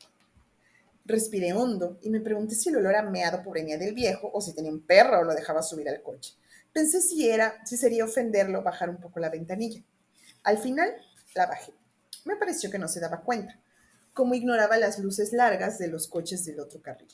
Respiré 1.04 1.52
hondo 1.52 1.98
y 2.00 2.08
me 2.08 2.18
pregunté 2.18 2.54
si 2.54 2.70
el 2.70 2.76
olor 2.76 2.96
a 2.96 3.02
meado 3.02 3.42
provenía 3.42 3.76
del 3.76 3.92
viejo 3.92 4.30
o 4.32 4.40
si 4.40 4.54
tenía 4.54 4.72
un 4.72 4.80
perro 4.80 5.20
o 5.20 5.24
lo 5.24 5.34
dejaba 5.34 5.62
subir 5.62 5.86
al 5.90 6.02
coche. 6.02 6.32
Pensé 6.72 7.02
si 7.02 7.28
era, 7.28 7.60
si 7.66 7.76
sería 7.76 8.06
ofenderlo 8.06 8.62
bajar 8.62 8.88
un 8.88 8.96
poco 8.96 9.20
la 9.20 9.28
ventanilla. 9.28 9.82
Al 10.44 10.56
final 10.56 10.90
la 11.34 11.44
bajé. 11.44 11.74
Me 12.24 12.36
pareció 12.36 12.70
que 12.70 12.78
no 12.78 12.88
se 12.88 13.00
daba 13.00 13.20
cuenta, 13.20 13.60
como 14.14 14.32
ignoraba 14.32 14.78
las 14.78 14.98
luces 14.98 15.34
largas 15.34 15.78
de 15.78 15.88
los 15.88 16.08
coches 16.08 16.46
del 16.46 16.58
otro 16.58 16.80
carril. 16.80 17.12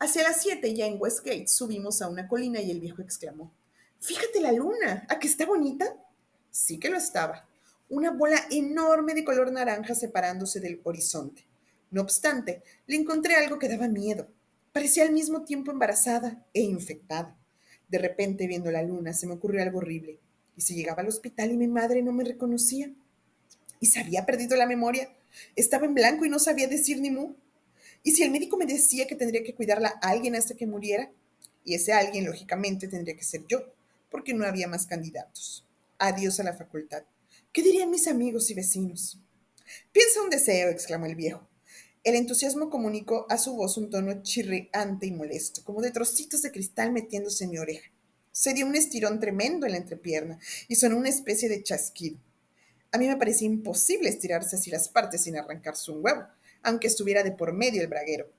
Hacia 0.00 0.24
las 0.24 0.40
siete, 0.40 0.74
ya 0.74 0.86
en 0.86 1.00
Westgate, 1.00 1.46
subimos 1.46 2.02
a 2.02 2.08
una 2.08 2.26
colina 2.26 2.60
y 2.60 2.72
el 2.72 2.80
viejo 2.80 3.00
exclamó: 3.00 3.54
Fíjate 4.00 4.40
la 4.40 4.50
luna, 4.50 5.04
¿a 5.10 5.18
que 5.18 5.28
está 5.28 5.44
bonita? 5.44 5.94
Sí 6.50 6.78
que 6.78 6.88
lo 6.88 6.96
estaba. 6.96 7.46
Una 7.90 8.10
bola 8.10 8.46
enorme 8.50 9.12
de 9.12 9.24
color 9.24 9.52
naranja 9.52 9.94
separándose 9.94 10.58
del 10.58 10.80
horizonte. 10.84 11.44
No 11.90 12.00
obstante, 12.00 12.62
le 12.86 12.96
encontré 12.96 13.34
algo 13.34 13.58
que 13.58 13.68
daba 13.68 13.88
miedo. 13.88 14.26
Parecía 14.72 15.02
al 15.02 15.12
mismo 15.12 15.44
tiempo 15.44 15.70
embarazada 15.70 16.46
e 16.54 16.62
infectada. 16.62 17.36
De 17.90 17.98
repente, 17.98 18.46
viendo 18.46 18.70
la 18.70 18.82
luna, 18.82 19.12
se 19.12 19.26
me 19.26 19.34
ocurrió 19.34 19.62
algo 19.62 19.78
horrible. 19.78 20.18
¿Y 20.56 20.62
si 20.62 20.74
llegaba 20.74 21.02
al 21.02 21.08
hospital 21.08 21.52
y 21.52 21.58
mi 21.58 21.68
madre 21.68 22.02
no 22.02 22.12
me 22.12 22.24
reconocía? 22.24 22.90
¿Y 23.80 23.86
se 23.86 24.00
había 24.00 24.24
perdido 24.24 24.56
la 24.56 24.66
memoria? 24.66 25.14
¿Estaba 25.56 25.84
en 25.84 25.94
blanco 25.94 26.24
y 26.24 26.30
no 26.30 26.38
sabía 26.38 26.68
decir 26.68 27.02
ni 27.02 27.10
mu? 27.10 27.34
¿Y 28.02 28.12
si 28.12 28.22
el 28.22 28.30
médico 28.30 28.56
me 28.56 28.64
decía 28.64 29.06
que 29.06 29.14
tendría 29.14 29.44
que 29.44 29.54
cuidarla 29.54 29.98
a 30.00 30.08
alguien 30.08 30.36
hasta 30.36 30.56
que 30.56 30.66
muriera? 30.66 31.12
Y 31.66 31.74
ese 31.74 31.92
alguien, 31.92 32.24
lógicamente, 32.24 32.88
tendría 32.88 33.14
que 33.14 33.24
ser 33.24 33.44
yo 33.46 33.60
porque 34.10 34.34
no 34.34 34.44
había 34.44 34.68
más 34.68 34.86
candidatos. 34.86 35.66
Adiós 35.98 36.40
a 36.40 36.44
la 36.44 36.56
facultad. 36.56 37.04
¿Qué 37.52 37.62
dirían 37.62 37.90
mis 37.90 38.08
amigos 38.08 38.50
y 38.50 38.54
vecinos? 38.54 39.18
Piensa 39.92 40.22
un 40.22 40.30
deseo, 40.30 40.68
exclamó 40.68 41.06
el 41.06 41.14
viejo. 41.14 41.48
El 42.02 42.14
entusiasmo 42.14 42.70
comunicó 42.70 43.26
a 43.28 43.36
su 43.36 43.54
voz 43.54 43.76
un 43.76 43.90
tono 43.90 44.22
chirriante 44.22 45.06
y 45.06 45.12
molesto, 45.12 45.62
como 45.64 45.82
de 45.82 45.90
trocitos 45.90 46.42
de 46.42 46.50
cristal 46.50 46.92
metiéndose 46.92 47.44
en 47.44 47.50
mi 47.50 47.58
oreja. 47.58 47.90
Se 48.32 48.54
dio 48.54 48.66
un 48.66 48.74
estirón 48.74 49.20
tremendo 49.20 49.66
en 49.66 49.72
la 49.72 49.78
entrepierna 49.78 50.38
y 50.68 50.76
sonó 50.76 50.96
una 50.96 51.10
especie 51.10 51.48
de 51.48 51.62
chasquido. 51.62 52.18
A 52.92 52.98
mí 52.98 53.06
me 53.06 53.16
parecía 53.16 53.46
imposible 53.46 54.08
estirarse 54.08 54.56
así 54.56 54.70
las 54.70 54.88
partes 54.88 55.22
sin 55.22 55.36
arrancarse 55.36 55.90
un 55.90 56.02
huevo, 56.02 56.22
aunque 56.62 56.86
estuviera 56.86 57.22
de 57.22 57.32
por 57.32 57.52
medio 57.52 57.82
el 57.82 57.88
braguero. 57.88 58.32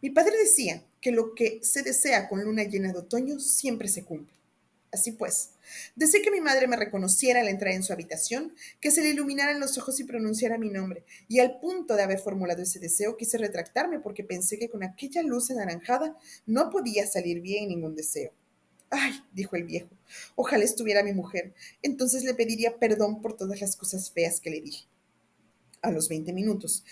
Mi 0.00 0.10
padre 0.10 0.36
decía 0.38 0.84
que 1.00 1.10
lo 1.10 1.34
que 1.34 1.60
se 1.62 1.82
desea 1.82 2.28
con 2.28 2.44
luna 2.44 2.62
llena 2.64 2.92
de 2.92 2.98
otoño 2.98 3.40
siempre 3.40 3.88
se 3.88 4.04
cumple. 4.04 4.34
Así 4.94 5.10
pues, 5.10 5.50
deseé 5.96 6.22
que 6.22 6.30
mi 6.30 6.40
madre 6.40 6.68
me 6.68 6.76
reconociera 6.76 7.40
al 7.40 7.48
entrar 7.48 7.74
en 7.74 7.82
su 7.82 7.92
habitación, 7.92 8.54
que 8.80 8.92
se 8.92 9.02
le 9.02 9.08
iluminaran 9.08 9.58
los 9.58 9.76
ojos 9.76 9.98
y 9.98 10.04
pronunciara 10.04 10.56
mi 10.56 10.70
nombre, 10.70 11.04
y 11.26 11.40
al 11.40 11.58
punto 11.58 11.96
de 11.96 12.04
haber 12.04 12.20
formulado 12.20 12.62
ese 12.62 12.78
deseo 12.78 13.16
quise 13.16 13.38
retractarme 13.38 13.98
porque 13.98 14.22
pensé 14.22 14.56
que 14.56 14.68
con 14.68 14.84
aquella 14.84 15.24
luz 15.24 15.50
anaranjada 15.50 16.16
no 16.46 16.70
podía 16.70 17.08
salir 17.08 17.40
bien 17.40 17.68
ningún 17.68 17.96
deseo. 17.96 18.32
Ay, 18.88 19.14
dijo 19.32 19.56
el 19.56 19.64
viejo, 19.64 19.88
ojalá 20.36 20.62
estuviera 20.62 21.02
mi 21.02 21.12
mujer, 21.12 21.54
entonces 21.82 22.22
le 22.22 22.34
pediría 22.34 22.78
perdón 22.78 23.20
por 23.20 23.36
todas 23.36 23.60
las 23.60 23.74
cosas 23.74 24.12
feas 24.12 24.40
que 24.40 24.50
le 24.50 24.60
dije. 24.60 24.86
A 25.82 25.90
los 25.90 26.08
veinte 26.08 26.32
minutos, 26.32 26.84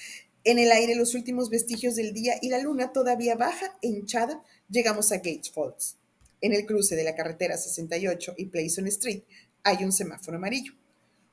en 0.42 0.58
el 0.58 0.72
aire 0.72 0.96
los 0.96 1.14
últimos 1.14 1.50
vestigios 1.50 1.94
del 1.94 2.12
día 2.12 2.34
y 2.42 2.48
la 2.48 2.58
luna 2.58 2.92
todavía 2.92 3.36
baja 3.36 3.78
e 3.80 3.86
hinchada, 3.86 4.42
llegamos 4.68 5.12
a 5.12 5.18
Gates 5.18 5.52
Falls. 5.52 6.01
En 6.42 6.52
el 6.52 6.66
cruce 6.66 6.96
de 6.96 7.04
la 7.04 7.14
carretera 7.14 7.56
68 7.56 8.34
y 8.36 8.46
Playson 8.46 8.88
Street 8.88 9.22
hay 9.62 9.84
un 9.84 9.92
semáforo 9.92 10.38
amarillo. 10.38 10.72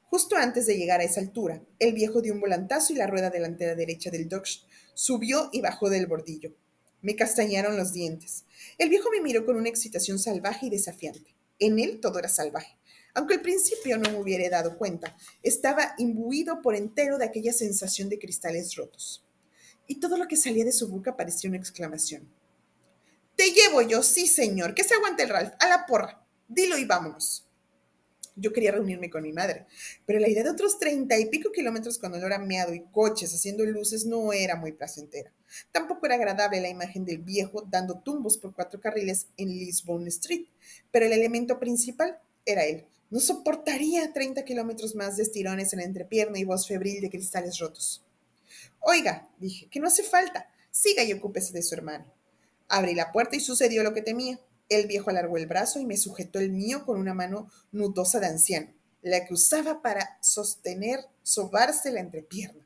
Justo 0.03 0.35
antes 0.35 0.67
de 0.67 0.77
llegar 0.77 0.99
a 0.99 1.03
esa 1.03 1.19
altura, 1.19 1.63
el 1.79 1.93
viejo 1.93 2.21
dio 2.21 2.31
un 2.31 2.39
volantazo 2.39 2.93
y 2.93 2.95
la 2.95 3.07
rueda 3.07 3.31
delantera 3.31 3.73
derecha 3.73 4.11
del 4.11 4.29
Dodge 4.29 4.61
subió 4.93 5.49
y 5.51 5.61
bajó 5.61 5.89
del 5.89 6.05
bordillo. 6.05 6.53
Me 7.01 7.15
castañaron 7.15 7.75
los 7.75 7.91
dientes. 7.91 8.45
El 8.77 8.89
viejo 8.89 9.09
me 9.09 9.19
miró 9.19 9.47
con 9.47 9.55
una 9.55 9.69
excitación 9.69 10.19
salvaje 10.19 10.67
y 10.67 10.69
desafiante. 10.69 11.33
En 11.57 11.79
él 11.79 11.99
todo 11.99 12.19
era 12.19 12.29
salvaje. 12.29 12.77
Aunque 13.15 13.33
al 13.33 13.41
principio 13.41 13.97
no 13.97 14.11
me 14.11 14.19
hubiera 14.19 14.47
dado 14.47 14.77
cuenta, 14.77 15.17
estaba 15.41 15.95
imbuido 15.97 16.61
por 16.61 16.75
entero 16.75 17.17
de 17.17 17.25
aquella 17.25 17.53
sensación 17.53 18.09
de 18.09 18.19
cristales 18.19 18.75
rotos. 18.75 19.25
Y 19.87 19.95
todo 19.95 20.17
lo 20.17 20.27
que 20.27 20.37
salía 20.37 20.65
de 20.65 20.71
su 20.71 20.87
boca 20.87 21.17
parecía 21.17 21.49
una 21.49 21.57
exclamación. 21.57 22.29
Te 23.39 23.53
llevo 23.53 23.81
yo, 23.81 24.03
sí, 24.03 24.27
señor. 24.27 24.75
Que 24.75 24.83
se 24.83 24.95
aguante 24.95 25.23
el 25.23 25.29
Ralph. 25.29 25.53
A 25.61 25.69
la 25.69 25.85
porra. 25.85 26.21
Dilo 26.49 26.77
y 26.77 26.83
vámonos. 26.83 27.47
Yo 28.35 28.51
quería 28.51 28.73
reunirme 28.73 29.09
con 29.09 29.23
mi 29.23 29.31
madre, 29.31 29.65
pero 30.05 30.19
la 30.19 30.27
idea 30.27 30.43
de 30.43 30.49
otros 30.49 30.77
treinta 30.77 31.17
y 31.17 31.27
pico 31.27 31.49
kilómetros 31.49 31.97
con 31.97 32.13
olor 32.13 32.33
a 32.33 32.75
y 32.75 32.81
coches 32.91 33.33
haciendo 33.33 33.65
luces 33.65 34.05
no 34.05 34.33
era 34.33 34.57
muy 34.57 34.73
placentera. 34.73 35.31
Tampoco 35.71 36.05
era 36.05 36.15
agradable 36.15 36.59
la 36.59 36.67
imagen 36.67 37.05
del 37.05 37.19
viejo 37.19 37.61
dando 37.61 38.01
tumbos 38.01 38.37
por 38.37 38.53
cuatro 38.53 38.81
carriles 38.81 39.27
en 39.37 39.47
Lisbon 39.47 40.05
Street, 40.07 40.47
pero 40.91 41.05
el 41.05 41.13
elemento 41.13 41.59
principal 41.59 42.19
era 42.45 42.65
él. 42.65 42.87
No 43.09 43.21
soportaría 43.21 44.11
treinta 44.11 44.43
kilómetros 44.43 44.95
más 44.95 45.15
de 45.15 45.23
estirones 45.23 45.71
en 45.71 45.79
la 45.79 45.85
entrepierna 45.85 46.39
y 46.39 46.43
voz 46.43 46.67
febril 46.67 46.99
de 46.99 47.09
cristales 47.09 47.57
rotos. 47.59 48.03
Oiga, 48.81 49.29
dije, 49.37 49.69
que 49.71 49.79
no 49.79 49.87
hace 49.87 50.03
falta. 50.03 50.49
Siga 50.71 51.03
y 51.03 51.13
ocúpese 51.13 51.53
de 51.53 51.63
su 51.63 51.73
hermano. 51.75 52.18
Abrí 52.69 52.95
la 52.95 53.11
puerta 53.11 53.35
y 53.35 53.39
sucedió 53.39 53.83
lo 53.83 53.93
que 53.93 54.03
temía. 54.03 54.39
El 54.69 54.85
viejo 54.85 55.09
alargó 55.09 55.37
el 55.37 55.47
brazo 55.47 55.79
y 55.79 55.85
me 55.85 55.97
sujetó 55.97 56.39
el 56.39 56.51
mío 56.51 56.85
con 56.85 56.99
una 56.99 57.15
mano 57.15 57.49
nudosa 57.71 58.19
de 58.19 58.27
anciano, 58.27 58.71
la 59.01 59.25
que 59.25 59.33
usaba 59.33 59.81
para 59.81 60.19
sostener, 60.21 60.99
sobarse 61.23 61.91
la 61.91 61.99
entrepierna. 61.99 62.63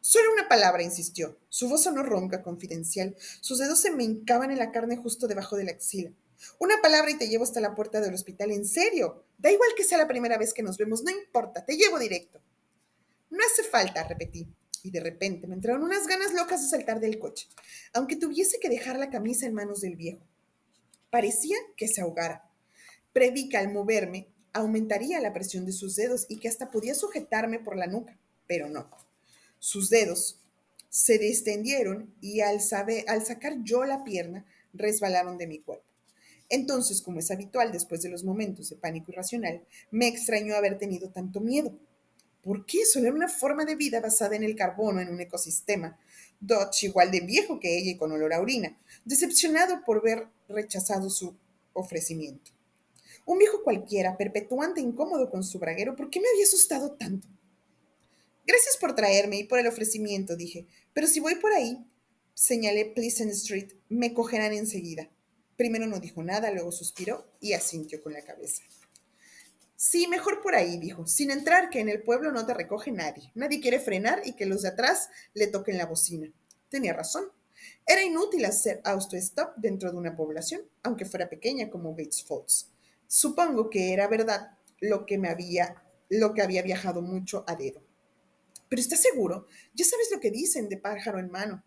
Solo 0.00 0.32
una 0.32 0.48
palabra, 0.48 0.82
insistió. 0.82 1.38
Su 1.48 1.68
voz 1.68 1.84
sonó 1.84 2.02
ronca, 2.02 2.42
confidencial. 2.42 3.16
Sus 3.40 3.58
dedos 3.58 3.80
se 3.80 3.90
me 3.90 4.04
hincaban 4.04 4.50
en 4.50 4.58
la 4.58 4.70
carne 4.70 4.96
justo 4.96 5.26
debajo 5.26 5.56
de 5.56 5.64
la 5.64 5.72
axila. 5.72 6.10
Una 6.58 6.80
palabra 6.82 7.10
y 7.10 7.18
te 7.18 7.28
llevo 7.28 7.44
hasta 7.44 7.60
la 7.60 7.74
puerta 7.74 8.00
del 8.00 8.14
hospital. 8.14 8.50
En 8.50 8.66
serio. 8.66 9.24
Da 9.38 9.50
igual 9.50 9.70
que 9.76 9.84
sea 9.84 9.98
la 9.98 10.08
primera 10.08 10.38
vez 10.38 10.54
que 10.54 10.62
nos 10.62 10.78
vemos. 10.78 11.02
No 11.02 11.10
importa. 11.10 11.64
Te 11.64 11.76
llevo 11.76 11.98
directo. 11.98 12.40
No 13.30 13.38
hace 13.44 13.64
falta, 13.64 14.04
repetí. 14.04 14.46
Y 14.86 14.92
de 14.92 15.00
repente 15.00 15.48
me 15.48 15.56
entraron 15.56 15.82
unas 15.82 16.06
ganas 16.06 16.32
locas 16.32 16.62
de 16.62 16.68
saltar 16.68 17.00
del 17.00 17.18
coche, 17.18 17.48
aunque 17.92 18.14
tuviese 18.14 18.60
que 18.60 18.68
dejar 18.68 19.00
la 19.00 19.10
camisa 19.10 19.44
en 19.44 19.52
manos 19.52 19.80
del 19.80 19.96
viejo. 19.96 20.24
Parecía 21.10 21.56
que 21.76 21.88
se 21.88 22.02
ahogara. 22.02 22.48
Preví 23.12 23.48
que 23.48 23.56
al 23.56 23.72
moverme 23.72 24.28
aumentaría 24.52 25.20
la 25.20 25.32
presión 25.32 25.66
de 25.66 25.72
sus 25.72 25.96
dedos 25.96 26.26
y 26.28 26.38
que 26.38 26.46
hasta 26.46 26.70
podía 26.70 26.94
sujetarme 26.94 27.58
por 27.58 27.76
la 27.76 27.88
nuca, 27.88 28.16
pero 28.46 28.68
no. 28.68 28.88
Sus 29.58 29.90
dedos 29.90 30.38
se 30.88 31.18
distendieron 31.18 32.14
y 32.20 32.42
al 32.42 32.60
sacar 32.60 33.56
yo 33.64 33.84
la 33.86 34.04
pierna, 34.04 34.46
resbalaron 34.72 35.36
de 35.36 35.48
mi 35.48 35.58
cuerpo. 35.58 35.84
Entonces, 36.48 37.02
como 37.02 37.18
es 37.18 37.32
habitual 37.32 37.72
después 37.72 38.02
de 38.02 38.08
los 38.08 38.22
momentos 38.22 38.70
de 38.70 38.76
pánico 38.76 39.10
irracional, 39.10 39.66
me 39.90 40.06
extrañó 40.06 40.54
haber 40.54 40.78
tenido 40.78 41.10
tanto 41.10 41.40
miedo. 41.40 41.76
¿Por 42.46 42.64
qué? 42.64 42.86
Solo 42.86 43.06
era 43.08 43.16
una 43.16 43.28
forma 43.28 43.64
de 43.64 43.74
vida 43.74 44.00
basada 44.00 44.36
en 44.36 44.44
el 44.44 44.54
carbono 44.54 45.00
en 45.00 45.08
un 45.08 45.20
ecosistema. 45.20 45.98
Dodge, 46.38 46.84
igual 46.84 47.10
de 47.10 47.18
viejo 47.18 47.58
que 47.58 47.76
ella 47.76 47.90
y 47.90 47.96
con 47.96 48.12
olor 48.12 48.32
a 48.32 48.40
orina, 48.40 48.78
decepcionado 49.04 49.82
por 49.84 50.00
ver 50.00 50.28
rechazado 50.48 51.10
su 51.10 51.34
ofrecimiento. 51.72 52.52
Un 53.24 53.38
viejo 53.38 53.64
cualquiera, 53.64 54.16
perpetuante 54.16 54.80
incómodo 54.80 55.28
con 55.28 55.42
su 55.42 55.58
braguero, 55.58 55.96
¿por 55.96 56.08
qué 56.08 56.20
me 56.20 56.28
había 56.28 56.44
asustado 56.44 56.92
tanto? 56.92 57.26
Gracias 58.46 58.76
por 58.76 58.94
traerme 58.94 59.38
y 59.38 59.44
por 59.44 59.58
el 59.58 59.66
ofrecimiento, 59.66 60.36
dije, 60.36 60.68
pero 60.92 61.08
si 61.08 61.18
voy 61.18 61.34
por 61.34 61.52
ahí, 61.52 61.84
señalé 62.34 62.84
Pleasant 62.84 63.32
Street, 63.32 63.72
me 63.88 64.14
cogerán 64.14 64.52
enseguida. 64.52 65.10
Primero 65.56 65.88
no 65.88 65.98
dijo 65.98 66.22
nada, 66.22 66.52
luego 66.52 66.70
suspiró 66.70 67.26
y 67.40 67.54
asintió 67.54 68.00
con 68.00 68.12
la 68.12 68.22
cabeza. 68.22 68.62
Sí, 69.76 70.06
mejor 70.06 70.40
por 70.40 70.54
ahí, 70.54 70.78
dijo, 70.78 71.06
sin 71.06 71.30
entrar, 71.30 71.68
que 71.68 71.80
en 71.80 71.90
el 71.90 72.02
pueblo 72.02 72.32
no 72.32 72.46
te 72.46 72.54
recoge 72.54 72.90
nadie. 72.90 73.30
Nadie 73.34 73.60
quiere 73.60 73.78
frenar 73.78 74.22
y 74.24 74.32
que 74.32 74.46
los 74.46 74.62
de 74.62 74.68
atrás 74.68 75.10
le 75.34 75.48
toquen 75.48 75.76
la 75.76 75.84
bocina. 75.84 76.32
Tenía 76.70 76.94
razón. 76.94 77.26
Era 77.86 78.02
inútil 78.02 78.46
hacer 78.46 78.80
auto-stop 78.84 79.56
dentro 79.56 79.92
de 79.92 79.98
una 79.98 80.16
población, 80.16 80.62
aunque 80.82 81.04
fuera 81.04 81.28
pequeña 81.28 81.68
como 81.68 81.90
Bates 81.90 82.24
Falls. 82.24 82.70
Supongo 83.06 83.68
que 83.68 83.92
era 83.92 84.08
verdad 84.08 84.56
lo 84.80 85.04
que 85.04 85.18
me 85.18 85.28
había, 85.28 85.82
lo 86.08 86.32
que 86.32 86.40
había 86.40 86.62
viajado 86.62 87.02
mucho 87.02 87.44
a 87.46 87.54
dedo. 87.54 87.82
Pero 88.70 88.80
¿estás 88.80 89.00
seguro? 89.00 89.46
Ya 89.74 89.84
sabes 89.84 90.08
lo 90.10 90.20
que 90.20 90.30
dicen 90.30 90.70
de 90.70 90.78
pájaro 90.78 91.18
en 91.18 91.30
mano. 91.30 91.62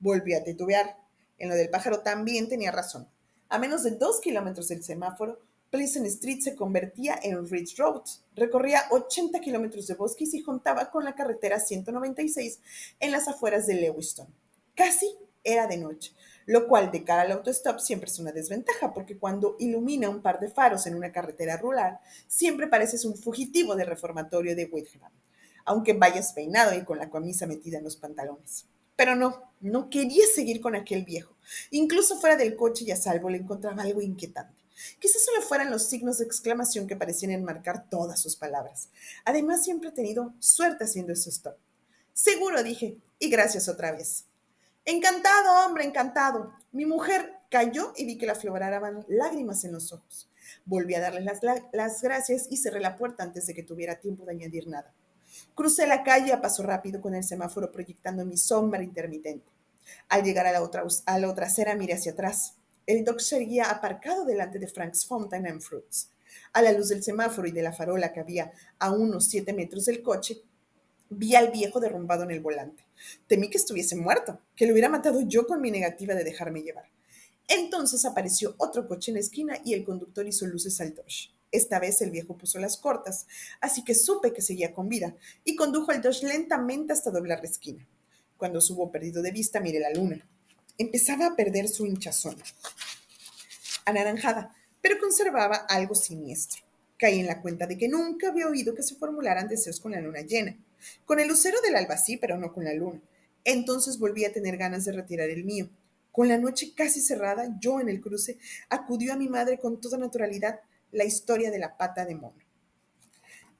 Volví 0.00 0.32
a 0.32 0.42
titubear. 0.42 0.96
En 1.38 1.50
lo 1.50 1.54
del 1.54 1.68
pájaro 1.68 2.00
también 2.00 2.48
tenía 2.48 2.72
razón. 2.72 3.08
A 3.48 3.58
menos 3.58 3.82
de 3.82 3.92
dos 3.92 4.20
kilómetros 4.20 4.68
del 4.68 4.82
semáforo, 4.82 5.40
Pleasant 5.72 6.04
Street 6.04 6.40
se 6.40 6.54
convertía 6.54 7.18
en 7.22 7.48
Ridge 7.48 7.78
Road. 7.78 8.02
Recorría 8.36 8.82
80 8.90 9.40
kilómetros 9.40 9.86
de 9.86 9.94
bosques 9.94 10.34
y 10.34 10.42
juntaba 10.42 10.90
con 10.90 11.02
la 11.02 11.14
carretera 11.14 11.58
196 11.58 12.60
en 13.00 13.10
las 13.10 13.26
afueras 13.26 13.66
de 13.66 13.76
Lewiston. 13.76 14.26
Casi 14.74 15.06
era 15.42 15.66
de 15.66 15.78
noche, 15.78 16.12
lo 16.44 16.68
cual 16.68 16.90
de 16.90 17.04
cara 17.04 17.22
al 17.22 17.32
autostop 17.32 17.78
siempre 17.78 18.10
es 18.10 18.18
una 18.18 18.32
desventaja, 18.32 18.92
porque 18.92 19.16
cuando 19.16 19.56
ilumina 19.60 20.10
un 20.10 20.20
par 20.20 20.40
de 20.40 20.50
faros 20.50 20.86
en 20.86 20.94
una 20.94 21.10
carretera 21.10 21.56
rural, 21.56 22.00
siempre 22.26 22.66
pareces 22.66 23.06
un 23.06 23.16
fugitivo 23.16 23.74
del 23.74 23.86
reformatorio 23.86 24.54
de 24.54 24.66
Whiteham, 24.66 25.10
aunque 25.64 25.94
vayas 25.94 26.34
peinado 26.34 26.74
y 26.74 26.84
con 26.84 26.98
la 26.98 27.08
camisa 27.08 27.46
metida 27.46 27.78
en 27.78 27.84
los 27.84 27.96
pantalones. 27.96 28.66
Pero 28.94 29.16
no, 29.16 29.40
no 29.62 29.88
quería 29.88 30.26
seguir 30.34 30.60
con 30.60 30.74
aquel 30.74 31.06
viejo. 31.06 31.34
Incluso 31.70 32.20
fuera 32.20 32.36
del 32.36 32.56
coche 32.56 32.84
y 32.84 32.90
a 32.90 32.96
salvo 32.96 33.30
le 33.30 33.38
encontraba 33.38 33.84
algo 33.84 34.02
inquietante. 34.02 34.61
Quizás 34.98 35.24
solo 35.24 35.42
fueran 35.42 35.70
los 35.70 35.88
signos 35.88 36.18
de 36.18 36.24
exclamación 36.24 36.86
que 36.86 36.96
parecían 36.96 37.32
enmarcar 37.32 37.88
todas 37.88 38.20
sus 38.20 38.36
palabras. 38.36 38.88
Además, 39.24 39.64
siempre 39.64 39.90
he 39.90 39.92
tenido 39.92 40.34
suerte 40.38 40.84
haciendo 40.84 41.12
eso 41.12 41.30
stop. 41.30 41.56
Seguro, 42.12 42.62
dije, 42.62 42.98
y 43.18 43.30
gracias 43.30 43.68
otra 43.68 43.92
vez. 43.92 44.24
Encantado, 44.84 45.66
hombre, 45.66 45.84
encantado. 45.84 46.52
Mi 46.72 46.86
mujer 46.86 47.34
cayó 47.50 47.92
y 47.96 48.04
vi 48.04 48.18
que 48.18 48.26
la 48.26 48.32
afloraban 48.32 49.04
lágrimas 49.08 49.64
en 49.64 49.72
los 49.72 49.92
ojos. 49.92 50.28
Volví 50.64 50.94
a 50.94 51.00
darle 51.00 51.20
las, 51.20 51.40
las 51.72 52.02
gracias 52.02 52.46
y 52.50 52.56
cerré 52.56 52.80
la 52.80 52.96
puerta 52.96 53.22
antes 53.22 53.46
de 53.46 53.54
que 53.54 53.62
tuviera 53.62 54.00
tiempo 54.00 54.24
de 54.24 54.32
añadir 54.32 54.66
nada. 54.66 54.92
Crucé 55.54 55.86
la 55.86 56.02
calle 56.02 56.32
a 56.32 56.40
paso 56.40 56.62
rápido 56.62 57.00
con 57.00 57.14
el 57.14 57.24
semáforo 57.24 57.70
proyectando 57.70 58.24
mi 58.24 58.36
sombra 58.36 58.82
intermitente. 58.82 59.46
Al 60.08 60.22
llegar 60.22 60.46
a 60.46 60.52
la 60.52 60.62
otra, 60.62 60.84
a 61.06 61.18
la 61.18 61.28
otra 61.28 61.46
acera 61.46 61.74
miré 61.74 61.94
hacia 61.94 62.12
atrás. 62.12 62.54
El 62.84 63.04
doc 63.04 63.20
seguía 63.20 63.70
aparcado 63.70 64.24
delante 64.24 64.58
de 64.58 64.66
Frank's 64.66 65.06
Fountain 65.06 65.46
and 65.46 65.60
Fruits. 65.60 66.10
A 66.52 66.62
la 66.62 66.72
luz 66.72 66.88
del 66.88 67.02
semáforo 67.02 67.46
y 67.46 67.52
de 67.52 67.62
la 67.62 67.72
farola 67.72 68.12
que 68.12 68.20
había 68.20 68.52
a 68.78 68.90
unos 68.90 69.26
siete 69.26 69.52
metros 69.52 69.84
del 69.84 70.02
coche, 70.02 70.42
vi 71.08 71.36
al 71.36 71.52
viejo 71.52 71.78
derrumbado 71.78 72.24
en 72.24 72.32
el 72.32 72.40
volante. 72.40 72.84
Temí 73.28 73.50
que 73.50 73.58
estuviese 73.58 73.94
muerto, 73.94 74.40
que 74.56 74.66
lo 74.66 74.72
hubiera 74.72 74.88
matado 74.88 75.20
yo 75.20 75.46
con 75.46 75.60
mi 75.60 75.70
negativa 75.70 76.14
de 76.14 76.24
dejarme 76.24 76.62
llevar. 76.62 76.86
Entonces 77.46 78.04
apareció 78.04 78.54
otro 78.58 78.88
coche 78.88 79.10
en 79.10 79.16
la 79.16 79.20
esquina 79.20 79.58
y 79.64 79.74
el 79.74 79.84
conductor 79.84 80.26
hizo 80.26 80.46
luces 80.46 80.80
al 80.80 80.94
Dodge. 80.94 81.30
Esta 81.52 81.78
vez 81.78 82.00
el 82.00 82.10
viejo 82.10 82.36
puso 82.36 82.58
las 82.58 82.78
cortas, 82.78 83.26
así 83.60 83.84
que 83.84 83.94
supe 83.94 84.32
que 84.32 84.42
seguía 84.42 84.74
con 84.74 84.88
vida 84.88 85.14
y 85.44 85.54
condujo 85.54 85.92
el 85.92 86.00
Dodge 86.00 86.24
lentamente 86.24 86.92
hasta 86.94 87.10
doblar 87.10 87.40
la 87.42 87.48
esquina. 87.48 87.86
Cuando 88.38 88.58
hubo 88.70 88.90
perdido 88.90 89.22
de 89.22 89.30
vista, 89.30 89.60
miré 89.60 89.78
la 89.78 89.90
luna. 89.90 90.26
Empezaba 90.78 91.26
a 91.26 91.36
perder 91.36 91.68
su 91.68 91.86
hinchazón, 91.86 92.36
anaranjada, 93.84 94.54
pero 94.80 94.98
conservaba 94.98 95.56
algo 95.56 95.94
siniestro. 95.94 96.62
Caí 96.98 97.20
en 97.20 97.26
la 97.26 97.40
cuenta 97.40 97.66
de 97.66 97.76
que 97.76 97.88
nunca 97.88 98.28
había 98.28 98.46
oído 98.46 98.74
que 98.74 98.82
se 98.82 98.94
formularan 98.94 99.48
deseos 99.48 99.80
con 99.80 99.92
la 99.92 100.00
luna 100.00 100.20
llena. 100.20 100.56
Con 101.04 101.20
el 101.20 101.28
lucero 101.28 101.60
del 101.60 101.76
alba 101.76 101.96
sí, 101.96 102.16
pero 102.16 102.38
no 102.38 102.52
con 102.52 102.64
la 102.64 102.74
luna. 102.74 103.00
Entonces 103.44 103.98
volví 103.98 104.24
a 104.24 104.32
tener 104.32 104.56
ganas 104.56 104.84
de 104.84 104.92
retirar 104.92 105.28
el 105.28 105.44
mío. 105.44 105.68
Con 106.10 106.28
la 106.28 106.38
noche 106.38 106.74
casi 106.74 107.00
cerrada, 107.00 107.56
yo 107.60 107.80
en 107.80 107.88
el 107.88 108.00
cruce 108.00 108.38
acudió 108.68 109.12
a 109.12 109.16
mi 109.16 109.28
madre 109.28 109.58
con 109.58 109.80
toda 109.80 109.98
naturalidad 109.98 110.60
la 110.90 111.04
historia 111.04 111.50
de 111.50 111.58
la 111.58 111.76
pata 111.76 112.04
de 112.04 112.14
mono. 112.14 112.38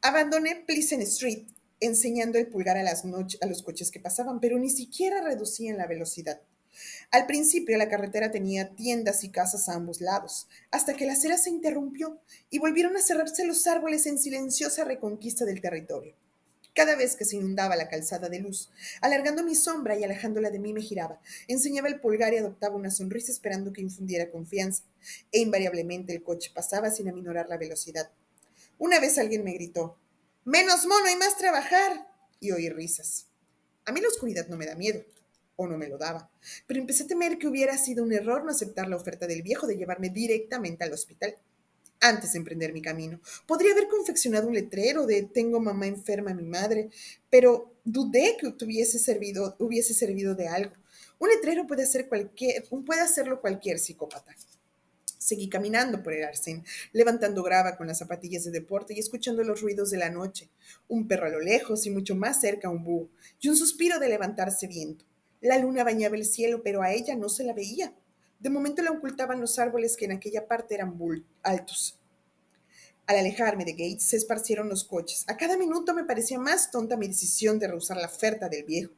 Abandoné 0.02 0.64
Pleasant 0.66 1.02
Street 1.02 1.46
enseñando 1.80 2.38
el 2.38 2.46
pulgar 2.46 2.76
a, 2.76 2.82
las 2.82 3.04
a 3.04 3.46
los 3.46 3.62
coches 3.62 3.90
que 3.90 4.00
pasaban, 4.00 4.38
pero 4.38 4.58
ni 4.58 4.70
siquiera 4.70 5.22
reducían 5.22 5.78
la 5.78 5.86
velocidad. 5.86 6.40
Al 7.10 7.26
principio 7.26 7.76
la 7.76 7.88
carretera 7.88 8.30
tenía 8.30 8.70
tiendas 8.74 9.24
y 9.24 9.30
casas 9.30 9.68
a 9.68 9.74
ambos 9.74 10.00
lados, 10.00 10.48
hasta 10.70 10.94
que 10.94 11.06
la 11.06 11.12
acera 11.12 11.36
se 11.36 11.50
interrumpió 11.50 12.20
y 12.50 12.58
volvieron 12.58 12.96
a 12.96 13.02
cerrarse 13.02 13.44
los 13.44 13.66
árboles 13.66 14.06
en 14.06 14.18
silenciosa 14.18 14.84
reconquista 14.84 15.44
del 15.44 15.60
territorio. 15.60 16.14
Cada 16.74 16.96
vez 16.96 17.16
que 17.16 17.26
se 17.26 17.36
inundaba 17.36 17.76
la 17.76 17.88
calzada 17.88 18.30
de 18.30 18.38
luz, 18.38 18.70
alargando 19.02 19.44
mi 19.44 19.54
sombra 19.54 19.98
y 19.98 20.04
alejándola 20.04 20.50
de 20.50 20.58
mí 20.58 20.72
me 20.72 20.80
giraba, 20.80 21.20
enseñaba 21.46 21.88
el 21.88 22.00
pulgar 22.00 22.32
y 22.32 22.38
adoptaba 22.38 22.76
una 22.76 22.90
sonrisa 22.90 23.30
esperando 23.30 23.74
que 23.74 23.82
infundiera 23.82 24.30
confianza, 24.30 24.84
e 25.32 25.40
invariablemente 25.40 26.14
el 26.14 26.22
coche 26.22 26.50
pasaba 26.54 26.90
sin 26.90 27.10
aminorar 27.10 27.48
la 27.50 27.58
velocidad. 27.58 28.10
Una 28.78 29.00
vez 29.00 29.18
alguien 29.18 29.44
me 29.44 29.52
gritó, 29.52 29.98
Menos 30.44 30.86
mono 30.86 31.10
y 31.10 31.16
más 31.16 31.36
trabajar, 31.36 32.08
y 32.40 32.52
oí 32.52 32.70
risas. 32.70 33.26
A 33.84 33.92
mí 33.92 34.00
la 34.00 34.08
oscuridad 34.08 34.48
no 34.48 34.56
me 34.56 34.66
da 34.66 34.74
miedo, 34.74 35.04
o 35.64 35.68
no 35.68 35.78
me 35.78 35.88
lo 35.88 35.98
daba, 35.98 36.30
pero 36.66 36.80
empecé 36.80 37.04
a 37.04 37.06
temer 37.06 37.38
que 37.38 37.48
hubiera 37.48 37.76
sido 37.78 38.04
un 38.04 38.12
error 38.12 38.44
no 38.44 38.50
aceptar 38.50 38.88
la 38.88 38.96
oferta 38.96 39.26
del 39.26 39.42
viejo 39.42 39.66
de 39.66 39.76
llevarme 39.76 40.10
directamente 40.10 40.84
al 40.84 40.92
hospital 40.92 41.36
antes 42.02 42.32
de 42.32 42.38
emprender 42.38 42.72
mi 42.72 42.82
camino. 42.82 43.20
Podría 43.46 43.72
haber 43.72 43.88
confeccionado 43.88 44.48
un 44.48 44.54
letrero 44.54 45.06
de 45.06 45.22
tengo 45.22 45.60
mamá 45.60 45.86
enferma, 45.86 46.34
mi 46.34 46.44
madre, 46.44 46.90
pero 47.30 47.74
dudé 47.84 48.36
que 48.38 48.46
servido, 48.98 49.56
hubiese 49.58 49.94
servido 49.94 50.34
de 50.34 50.48
algo. 50.48 50.74
Un 51.18 51.28
letrero 51.28 51.66
puede, 51.66 51.84
hacer 51.84 52.08
cualquier, 52.08 52.64
puede 52.84 53.00
hacerlo 53.00 53.40
cualquier 53.40 53.78
psicópata. 53.78 54.34
Seguí 55.16 55.48
caminando 55.48 56.02
por 56.02 56.12
el 56.14 56.24
arcén, 56.24 56.64
levantando 56.92 57.44
grava 57.44 57.76
con 57.76 57.86
las 57.86 57.98
zapatillas 57.98 58.42
de 58.44 58.50
deporte 58.50 58.92
y 58.92 58.98
escuchando 58.98 59.44
los 59.44 59.60
ruidos 59.60 59.90
de 59.92 59.98
la 59.98 60.10
noche. 60.10 60.50
Un 60.88 61.06
perro 61.06 61.26
a 61.26 61.30
lo 61.30 61.38
lejos 61.38 61.86
y 61.86 61.90
mucho 61.90 62.16
más 62.16 62.40
cerca 62.40 62.68
un 62.68 62.82
búho, 62.82 63.08
y 63.40 63.48
un 63.48 63.56
suspiro 63.56 64.00
de 64.00 64.08
levantarse 64.08 64.66
viento. 64.66 65.04
La 65.42 65.58
luna 65.58 65.82
bañaba 65.82 66.16
el 66.16 66.24
cielo, 66.24 66.62
pero 66.62 66.82
a 66.82 66.92
ella 66.92 67.16
no 67.16 67.28
se 67.28 67.42
la 67.42 67.52
veía. 67.52 67.92
De 68.38 68.48
momento 68.48 68.80
la 68.80 68.92
ocultaban 68.92 69.40
los 69.40 69.58
árboles 69.58 69.96
que 69.96 70.04
en 70.04 70.12
aquella 70.12 70.46
parte 70.46 70.74
eran 70.74 70.98
altos. 71.42 71.98
Al 73.06 73.18
alejarme 73.18 73.64
de 73.64 73.72
Gates 73.72 74.04
se 74.04 74.16
esparcieron 74.16 74.68
los 74.68 74.84
coches. 74.84 75.24
A 75.26 75.36
cada 75.36 75.56
minuto 75.56 75.94
me 75.94 76.04
parecía 76.04 76.38
más 76.38 76.70
tonta 76.70 76.96
mi 76.96 77.08
decisión 77.08 77.58
de 77.58 77.66
rehusar 77.66 77.96
la 77.96 78.06
oferta 78.06 78.48
del 78.48 78.64
viejo. 78.64 78.92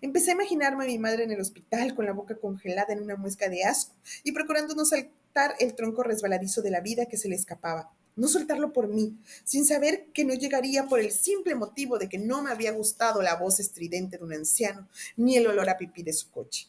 Empecé 0.00 0.30
a 0.30 0.34
imaginarme 0.34 0.84
a 0.84 0.86
mi 0.86 0.98
madre 0.98 1.24
en 1.24 1.30
el 1.30 1.40
hospital 1.40 1.94
con 1.94 2.06
la 2.06 2.12
boca 2.12 2.36
congelada 2.36 2.94
en 2.94 3.02
una 3.02 3.16
muesca 3.16 3.50
de 3.50 3.64
asco 3.64 3.94
y 4.24 4.32
procurando 4.32 4.74
no 4.74 4.86
saltar 4.86 5.54
el 5.58 5.74
tronco 5.74 6.02
resbaladizo 6.02 6.62
de 6.62 6.70
la 6.70 6.80
vida 6.80 7.06
que 7.06 7.18
se 7.18 7.28
le 7.28 7.34
escapaba. 7.34 7.92
No 8.14 8.28
soltarlo 8.28 8.72
por 8.72 8.88
mí, 8.88 9.16
sin 9.44 9.64
saber 9.64 10.06
que 10.12 10.24
no 10.24 10.34
llegaría 10.34 10.84
por 10.84 11.00
el 11.00 11.12
simple 11.12 11.54
motivo 11.54 11.98
de 11.98 12.08
que 12.08 12.18
no 12.18 12.42
me 12.42 12.50
había 12.50 12.72
gustado 12.72 13.22
la 13.22 13.36
voz 13.36 13.58
estridente 13.58 14.18
de 14.18 14.24
un 14.24 14.34
anciano 14.34 14.88
ni 15.16 15.36
el 15.36 15.46
olor 15.46 15.70
a 15.70 15.78
pipí 15.78 16.02
de 16.02 16.12
su 16.12 16.30
coche. 16.30 16.68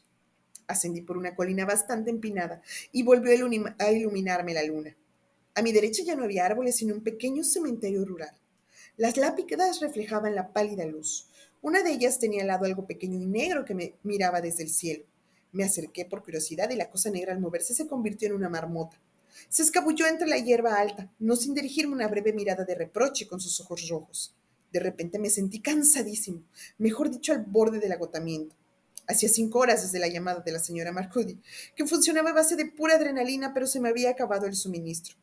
Ascendí 0.67 1.01
por 1.01 1.17
una 1.17 1.36
colina 1.36 1.65
bastante 1.65 2.10
empinada 2.10 2.62
y 2.91 3.03
volvió 3.03 3.32
a 3.79 3.91
iluminarme 3.91 4.53
la 4.53 4.63
luna. 4.63 4.95
A 5.56 5.62
mi 5.62 5.71
derecha 5.71 6.03
ya 6.03 6.15
no 6.15 6.23
había 6.23 6.45
árboles, 6.45 6.77
sino 6.77 6.95
un 6.95 7.03
pequeño 7.03 7.43
cementerio 7.43 8.06
rural. 8.06 8.36
Las 8.95 9.17
lápidas 9.17 9.82
reflejaban 9.82 10.36
la 10.36 10.53
pálida 10.53 10.86
luz. 10.86 11.27
Una 11.62 11.84
de 11.84 11.91
ellas 11.91 12.19
tenía 12.19 12.41
al 12.41 12.47
lado 12.47 12.65
algo 12.65 12.88
pequeño 12.88 13.19
y 13.19 13.25
negro 13.25 13.65
que 13.65 13.75
me 13.75 13.95
miraba 14.03 14.41
desde 14.41 14.63
el 14.63 14.69
cielo. 14.69 15.06
Me 15.51 15.63
acerqué 15.63 16.06
por 16.06 16.23
curiosidad 16.23 16.69
y 16.69 16.75
la 16.75 16.89
cosa 16.89 17.10
negra 17.10 17.34
al 17.34 17.39
moverse 17.39 17.73
se 17.73 17.88
convirtió 17.88 18.27
en 18.27 18.36
una 18.36 18.49
marmota. 18.49 18.99
Se 19.50 19.63
escabulló 19.63 20.08
entre 20.08 20.28
la 20.28 20.38
hierba 20.38 20.76
alta, 20.76 21.12
no 21.19 21.36
sin 21.36 21.54
dirigirme 21.54 21.93
una 21.93 22.08
breve 22.08 22.34
mirada 22.34 22.65
de 22.65 22.76
reproche 22.76 23.28
con 23.28 23.39
sus 23.39 23.60
ojos 23.60 23.88
rojos. 23.89 24.36
De 24.72 24.80
repente 24.80 25.19
me 25.19 25.30
sentí 25.30 25.60
cansadísimo, 25.60 26.43
mejor 26.78 27.12
dicho, 27.12 27.32
al 27.32 27.43
borde 27.46 27.80
del 27.80 27.91
agotamiento. 27.91 28.56
Hacía 29.08 29.30
cinco 29.30 29.60
horas 29.60 29.84
desde 29.84 30.00
la 30.00 30.08
llamada 30.08 30.39
de 30.39 30.52
la 30.52 30.60
señora 30.60 30.91
Marcudi, 30.91 31.39
que 31.76 31.86
funcionaba 31.86 32.32
a 32.32 32.34
base 32.34 32.56
de 32.56 32.65
pura 32.65 32.96
adrenalina, 32.96 33.54
pero 33.54 33.67
se 33.67 33.80
me 33.80 33.89
había 33.89 34.10
acabado 34.10 34.46
el 34.48 34.56
suministro. 34.56 35.15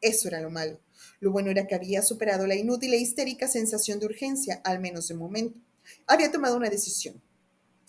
Eso 0.00 0.28
era 0.28 0.40
lo 0.40 0.50
malo. 0.50 0.80
Lo 1.20 1.32
bueno 1.32 1.50
era 1.50 1.66
que 1.66 1.74
había 1.74 2.02
superado 2.02 2.46
la 2.46 2.54
inútil 2.54 2.92
e 2.94 2.98
histérica 2.98 3.48
sensación 3.48 3.98
de 4.00 4.06
urgencia, 4.06 4.60
al 4.64 4.80
menos 4.80 5.08
de 5.08 5.14
momento. 5.14 5.58
Había 6.06 6.30
tomado 6.30 6.56
una 6.56 6.70
decisión. 6.70 7.22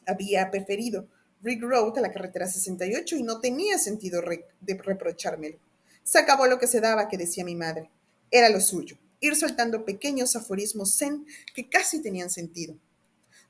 Había 0.05 0.49
preferido 0.49 1.07
Rick 1.41 1.61
Road 1.61 1.97
a 1.97 2.01
la 2.01 2.11
carretera 2.11 2.47
68 2.47 3.17
y 3.17 3.23
no 3.23 3.39
tenía 3.39 3.77
sentido 3.77 4.21
de 4.21 4.73
reprochármelo. 4.75 5.57
Se 6.09 6.17
acabó 6.17 6.47
lo 6.47 6.57
que 6.57 6.65
se 6.65 6.81
daba, 6.81 7.07
que 7.07 7.19
decía 7.19 7.45
mi 7.45 7.53
madre. 7.53 7.91
Era 8.31 8.49
lo 8.49 8.61
suyo, 8.61 8.97
ir 9.19 9.35
soltando 9.35 9.85
pequeños 9.85 10.35
aforismos 10.35 10.97
zen 10.97 11.27
que 11.53 11.69
casi 11.69 12.01
tenían 12.01 12.31
sentido. 12.31 12.75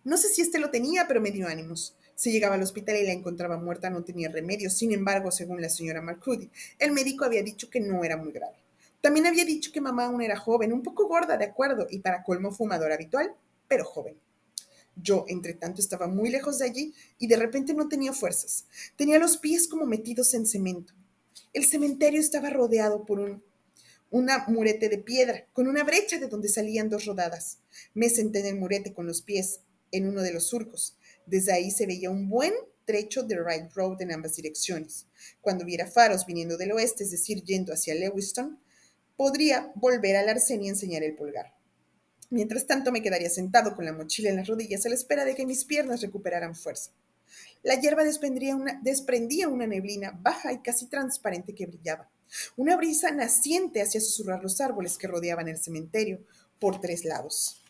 No 0.03 0.17
sé 0.17 0.27
si 0.27 0.41
este 0.41 0.59
lo 0.59 0.69
tenía, 0.69 1.07
pero 1.07 1.21
me 1.21 1.31
dio 1.31 1.47
ánimos. 1.47 1.95
Si 2.15 2.33
llegaba 2.33 2.55
al 2.55 2.61
hospital 2.61 2.97
y 2.97 3.05
la 3.05 3.13
encontraba 3.13 3.55
muerta, 3.55 3.89
no 3.89 4.03
tenía 4.03 4.27
remedio. 4.27 4.69
Sin 4.69 4.91
embargo, 4.91 5.31
según 5.31 5.61
la 5.61 5.69
señora 5.69 6.01
Marcudi, 6.01 6.51
el 6.79 6.91
médico 6.91 7.23
había 7.23 7.43
dicho 7.43 7.69
que 7.69 7.79
no 7.79 8.03
era 8.03 8.17
muy 8.17 8.33
grave. 8.33 8.57
También 8.99 9.27
había 9.27 9.45
dicho 9.45 9.71
que 9.71 9.79
mamá 9.79 10.07
aún 10.07 10.21
era 10.21 10.35
joven, 10.35 10.73
un 10.73 10.83
poco 10.83 11.07
gorda, 11.07 11.37
de 11.37 11.45
acuerdo, 11.45 11.87
y 11.89 11.99
para 11.99 12.23
colmo 12.23 12.51
fumador 12.51 12.91
habitual, 12.91 13.33
pero 13.69 13.85
joven. 13.85 14.17
Yo, 14.97 15.23
entre 15.29 15.53
tanto, 15.53 15.79
estaba 15.79 16.07
muy 16.07 16.29
lejos 16.29 16.59
de 16.59 16.65
allí 16.65 16.93
y 17.19 17.27
de 17.27 17.37
repente 17.37 17.73
no 17.73 17.87
tenía 17.87 18.11
fuerzas. 18.11 18.65
Tenía 18.97 19.17
los 19.17 19.37
pies 19.37 19.65
como 19.69 19.85
metidos 19.85 20.33
en 20.33 20.45
cemento. 20.45 20.98
El 21.53 21.65
cementerio 21.65 22.19
estaba 22.19 22.49
rodeado 22.49 23.05
por 23.05 23.19
un 23.19 23.43
una 24.11 24.45
murete 24.47 24.89
de 24.89 24.97
piedra, 24.97 25.45
con 25.53 25.67
una 25.67 25.83
brecha 25.83 26.17
de 26.17 26.27
donde 26.27 26.49
salían 26.49 26.89
dos 26.89 27.05
rodadas. 27.05 27.59
Me 27.93 28.09
senté 28.09 28.39
en 28.39 28.47
el 28.47 28.55
murete 28.55 28.93
con 28.93 29.05
los 29.05 29.21
pies 29.21 29.61
en 29.91 30.07
uno 30.07 30.21
de 30.21 30.33
los 30.33 30.47
surcos. 30.47 30.97
Desde 31.25 31.53
ahí 31.53 31.71
se 31.71 31.85
veía 31.85 32.09
un 32.09 32.29
buen 32.29 32.53
trecho 32.85 33.23
de 33.23 33.39
Wright 33.39 33.71
Road 33.73 34.01
en 34.01 34.11
ambas 34.11 34.35
direcciones. 34.35 35.05
Cuando 35.41 35.65
viera 35.65 35.85
faros 35.85 36.25
viniendo 36.25 36.57
del 36.57 36.71
oeste, 36.71 37.03
es 37.03 37.11
decir, 37.11 37.43
yendo 37.43 37.71
hacia 37.71 37.93
Lewiston, 37.93 38.59
podría 39.15 39.71
volver 39.75 40.15
al 40.15 40.29
arcén 40.29 40.63
y 40.63 40.69
enseñar 40.69 41.03
el 41.03 41.15
pulgar. 41.15 41.53
Mientras 42.31 42.65
tanto, 42.65 42.91
me 42.91 43.01
quedaría 43.01 43.29
sentado 43.29 43.75
con 43.75 43.85
la 43.85 43.93
mochila 43.93 44.29
en 44.29 44.37
las 44.37 44.47
rodillas 44.47 44.85
a 44.85 44.89
la 44.89 44.95
espera 44.95 45.25
de 45.25 45.35
que 45.35 45.45
mis 45.45 45.65
piernas 45.65 46.01
recuperaran 46.01 46.55
fuerza. 46.55 46.91
La 47.61 47.75
hierba 47.75 48.03
desprendía 48.03 48.55
una, 49.47 49.67
neblina 49.67 50.17
baja 50.21 50.53
y 50.53 50.59
casi 50.59 50.87
transparente 50.87 51.53
que 51.53 51.65
brillaba. 51.65 52.09
Una 52.55 52.77
brisa 52.77 53.11
naciente 53.11 53.81
hacía 53.81 53.99
susurrar 53.99 54.41
los 54.41 54.61
árboles 54.61 54.97
que 54.97 55.07
rodeaban 55.07 55.47
el 55.47 55.57
cementerio 55.57 56.21
por 56.59 56.79
tres 56.79 57.03
lados. 57.03 57.61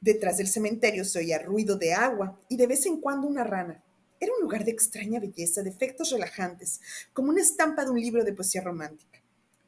Detrás 0.00 0.36
del 0.36 0.48
cementerio 0.48 1.04
se 1.04 1.20
oía 1.20 1.38
ruido 1.38 1.76
de 1.76 1.94
agua 1.94 2.38
y 2.48 2.56
de 2.56 2.66
vez 2.66 2.84
en 2.84 3.00
cuando 3.00 3.26
una 3.26 3.44
rana. 3.44 3.82
Era 4.20 4.32
un 4.34 4.42
lugar 4.42 4.64
de 4.64 4.70
extraña 4.70 5.20
belleza, 5.20 5.62
de 5.62 5.70
efectos 5.70 6.10
relajantes, 6.10 6.80
como 7.12 7.30
una 7.30 7.42
estampa 7.42 7.84
de 7.84 7.90
un 7.90 8.00
libro 8.00 8.24
de 8.24 8.32
poesía 8.32 8.60
romántica. 8.60 9.22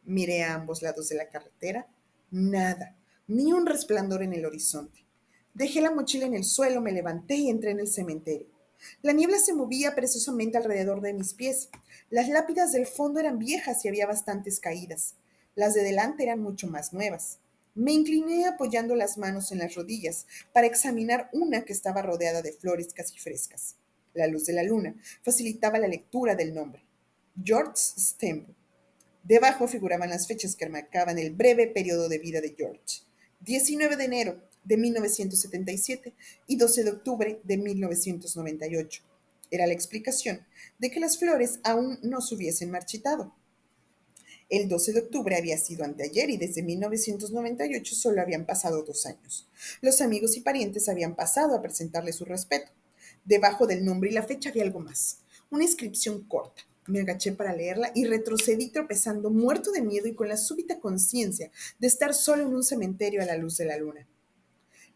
Miré 0.05 0.43
a 0.43 0.55
ambos 0.55 0.83
lados 0.83 1.09
de 1.09 1.17
la 1.17 1.29
carretera. 1.29 1.87
Nada, 2.31 2.97
ni 3.27 3.53
un 3.53 3.67
resplandor 3.67 4.23
en 4.23 4.33
el 4.35 4.45
horizonte. 4.45 5.05
Dejé 5.55 5.81
la 5.81 5.91
mochila 5.91 6.27
en 6.27 6.35
el 6.35 6.45
suelo, 6.45 6.81
me 6.81 6.93
levanté 6.93 7.37
y 7.37 7.51
entré 7.51 7.71
en 7.73 7.81
el 7.81 7.89
cementerio. 7.89 8.58
La 9.03 9.13
niebla 9.13 9.39
se 9.39 9.55
movía 9.55 9.95
perezosamente 9.95 10.59
alrededor 10.59 11.01
de 11.01 11.13
mis 11.13 11.35
pies. 11.35 11.69
Las 12.11 12.29
lápidas 12.29 12.73
del 12.73 12.87
fondo 12.87 13.21
eran 13.21 13.39
viejas 13.39 13.85
y 13.85 13.89
había 13.89 14.07
bastantes 14.07 14.61
caídas. 14.61 15.15
Las 15.55 15.75
de 15.75 15.83
delante 15.83 16.23
eran 16.23 16.41
mucho 16.41 16.69
más 16.69 16.93
nuevas. 16.93 17.39
Me 17.75 17.93
incliné 17.93 18.47
apoyando 18.47 18.97
las 18.97 19.19
manos 19.19 19.53
en 19.53 19.59
las 19.59 19.75
rodillas 19.75 20.27
para 20.53 20.67
examinar 20.67 21.29
una 21.33 21.65
que 21.65 21.73
estaba 21.73 22.03
rodeada 22.03 22.43
de 22.43 22.53
flores 22.53 22.93
casi 22.93 23.19
frescas. 23.19 23.77
La 24.15 24.27
luz 24.27 24.47
de 24.47 24.53
la 24.53 24.63
luna 24.65 24.97
facilitaba 25.23 25.79
la 25.79 25.87
lectura 25.87 26.35
del 26.35 26.55
nombre. 26.55 26.85
George 27.43 27.77
Stemple. 27.77 28.55
Debajo 29.23 29.69
figuraban 29.69 30.11
las 30.11 30.27
fechas 30.27 30.57
que 30.57 30.69
marcaban 30.69 31.19
el 31.19 31.33
breve 31.33 31.69
periodo 31.69 32.09
de 32.09 32.19
vida 32.19 32.41
de 32.41 32.55
George. 32.57 33.03
19 33.41 33.97
de 33.97 34.05
enero 34.05 34.48
de 34.65 34.77
1977 34.77 36.15
y 36.47 36.57
12 36.57 36.85
de 36.85 36.91
octubre 36.91 37.41
de 37.45 37.57
1998. 37.57 39.03
Era 39.51 39.67
la 39.67 39.73
explicación 39.73 40.47
de 40.79 40.91
que 40.91 41.01
las 41.01 41.19
flores 41.19 41.61
aún 41.65 41.99
no 42.03 42.21
se 42.21 42.35
hubiesen 42.35 42.71
marchitado. 42.71 43.35
El 44.51 44.69
12 44.69 44.95
de 44.95 45.01
octubre 45.01 45.37
había 45.37 45.59
sido 45.59 45.85
anteayer 45.85 46.31
y 46.31 46.39
desde 46.39 46.63
1998 46.63 47.95
solo 47.95 48.23
habían 48.23 48.47
pasado 48.47 48.83
dos 48.83 49.05
años. 49.05 49.47
Los 49.83 50.01
amigos 50.01 50.37
y 50.37 50.41
parientes 50.41 50.89
habían 50.89 51.17
pasado 51.17 51.55
a 51.55 51.61
presentarle 51.61 52.15
su 52.15 52.25
respeto. 52.25 52.73
Debajo 53.25 53.67
del 53.67 53.85
nombre 53.85 54.09
y 54.09 54.15
la 54.15 54.23
fecha 54.23 54.49
había 54.49 54.63
algo 54.63 54.81
más, 54.81 55.19
una 55.51 55.65
inscripción 55.65 56.23
corta. 56.25 56.63
Me 56.87 57.01
agaché 57.01 57.33
para 57.33 57.55
leerla 57.55 57.93
y 57.95 58.07
retrocedí 58.07 58.71
tropezando, 58.71 59.29
muerto 59.29 59.71
de 59.73 59.83
miedo 59.83 60.09
y 60.09 60.15
con 60.15 60.29
la 60.29 60.39
súbita 60.39 60.81
conciencia 60.81 61.51
de 61.79 61.87
estar 61.87 62.15
solo 62.15 62.45
en 62.45 62.55
un 62.55 62.65
cementerio 62.65 63.21
a 63.21 63.27
la 63.27 63.37
luz 63.37 63.59
de 63.59 63.67
la 63.67 63.77
luna. 63.77 64.07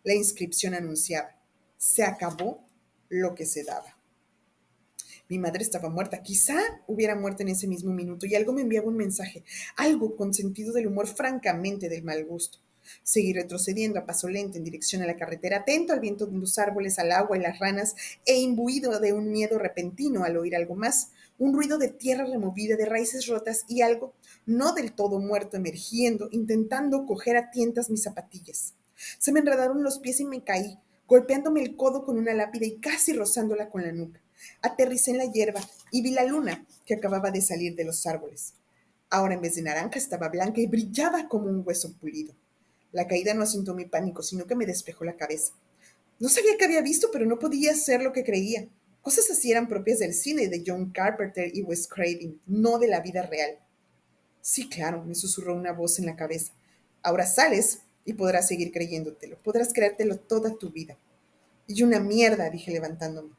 La 0.04 0.14
inscripción 0.14 0.74
anunciaba, 0.74 1.38
se 1.76 2.02
acabó 2.02 2.66
lo 3.08 3.36
que 3.36 3.46
se 3.46 3.62
daba. 3.62 3.96
Mi 5.28 5.38
madre 5.38 5.62
estaba 5.62 5.88
muerta, 5.88 6.22
quizá 6.22 6.58
hubiera 6.88 7.14
muerto 7.14 7.42
en 7.42 7.50
ese 7.50 7.68
mismo 7.68 7.92
minuto 7.92 8.26
y 8.26 8.34
algo 8.34 8.52
me 8.52 8.62
enviaba 8.62 8.88
un 8.88 8.96
mensaje, 8.96 9.44
algo 9.76 10.16
con 10.16 10.34
sentido 10.34 10.72
del 10.72 10.88
humor 10.88 11.06
francamente 11.06 11.88
del 11.88 12.02
mal 12.02 12.24
gusto. 12.24 12.58
Seguí 13.04 13.32
retrocediendo 13.32 14.00
a 14.00 14.04
paso 14.04 14.28
lento 14.28 14.58
en 14.58 14.64
dirección 14.64 15.02
a 15.02 15.06
la 15.06 15.16
carretera, 15.16 15.58
atento 15.58 15.92
al 15.92 16.00
viento 16.00 16.26
de 16.26 16.36
los 16.36 16.58
árboles, 16.58 16.98
al 16.98 17.12
agua 17.12 17.38
y 17.38 17.40
las 17.40 17.60
ranas, 17.60 17.94
e 18.26 18.40
imbuido 18.40 18.98
de 18.98 19.12
un 19.12 19.30
miedo 19.30 19.56
repentino 19.58 20.24
al 20.24 20.36
oír 20.36 20.56
algo 20.56 20.74
más, 20.74 21.10
un 21.38 21.54
ruido 21.54 21.78
de 21.78 21.88
tierra 21.88 22.24
removida, 22.24 22.76
de 22.76 22.86
raíces 22.86 23.28
rotas 23.28 23.64
y 23.68 23.82
algo 23.82 24.14
no 24.46 24.74
del 24.74 24.92
todo 24.92 25.20
muerto 25.20 25.56
emergiendo, 25.56 26.28
intentando 26.32 27.06
coger 27.06 27.36
a 27.36 27.52
tientas 27.52 27.88
mis 27.88 28.02
zapatillas. 28.02 28.74
Se 29.18 29.32
me 29.32 29.40
enredaron 29.40 29.82
los 29.82 29.98
pies 29.98 30.20
y 30.20 30.24
me 30.24 30.44
caí, 30.44 30.78
golpeándome 31.06 31.62
el 31.62 31.76
codo 31.76 32.04
con 32.04 32.18
una 32.18 32.34
lápida 32.34 32.66
y 32.66 32.78
casi 32.78 33.12
rozándola 33.12 33.68
con 33.68 33.82
la 33.82 33.92
nuca. 33.92 34.20
Aterricé 34.60 35.12
en 35.12 35.18
la 35.18 35.30
hierba 35.30 35.60
y 35.90 36.02
vi 36.02 36.10
la 36.10 36.24
luna 36.24 36.66
que 36.86 36.94
acababa 36.94 37.30
de 37.30 37.42
salir 37.42 37.74
de 37.74 37.84
los 37.84 38.06
árboles. 38.06 38.54
Ahora 39.10 39.34
en 39.34 39.40
vez 39.40 39.56
de 39.56 39.62
naranja 39.62 39.98
estaba 39.98 40.28
blanca 40.28 40.60
y 40.60 40.66
brillaba 40.66 41.28
como 41.28 41.46
un 41.46 41.62
hueso 41.64 41.92
pulido. 42.00 42.34
La 42.92 43.06
caída 43.06 43.34
no 43.34 43.42
asentó 43.42 43.74
mi 43.74 43.84
pánico, 43.84 44.22
sino 44.22 44.46
que 44.46 44.54
me 44.54 44.66
despejó 44.66 45.04
la 45.04 45.16
cabeza. 45.16 45.52
No 46.18 46.28
sabía 46.28 46.56
qué 46.58 46.64
había 46.66 46.82
visto, 46.82 47.08
pero 47.12 47.26
no 47.26 47.38
podía 47.38 47.74
ser 47.74 48.02
lo 48.02 48.12
que 48.12 48.24
creía. 48.24 48.68
Cosas 49.02 49.30
así 49.30 49.50
eran 49.50 49.68
propias 49.68 49.98
del 49.98 50.14
cine 50.14 50.48
de 50.48 50.62
John 50.64 50.92
Carpenter 50.92 51.50
y 51.52 51.62
Wes 51.62 51.88
Craven, 51.88 52.40
no 52.46 52.78
de 52.78 52.88
la 52.88 53.00
vida 53.00 53.22
real. 53.22 53.58
Sí, 54.40 54.68
claro, 54.68 55.04
me 55.04 55.14
susurró 55.14 55.54
una 55.54 55.72
voz 55.72 55.98
en 55.98 56.06
la 56.06 56.16
cabeza. 56.16 56.52
Ahora 57.02 57.26
sales 57.26 57.80
y 58.04 58.14
podrás 58.14 58.48
seguir 58.48 58.72
creyéndotelo. 58.72 59.38
Podrás 59.42 59.72
creértelo 59.72 60.16
toda 60.18 60.54
tu 60.56 60.70
vida. 60.70 60.98
Y 61.66 61.82
una 61.82 62.00
mierda, 62.00 62.50
dije 62.50 62.70
levantándome. 62.70 63.30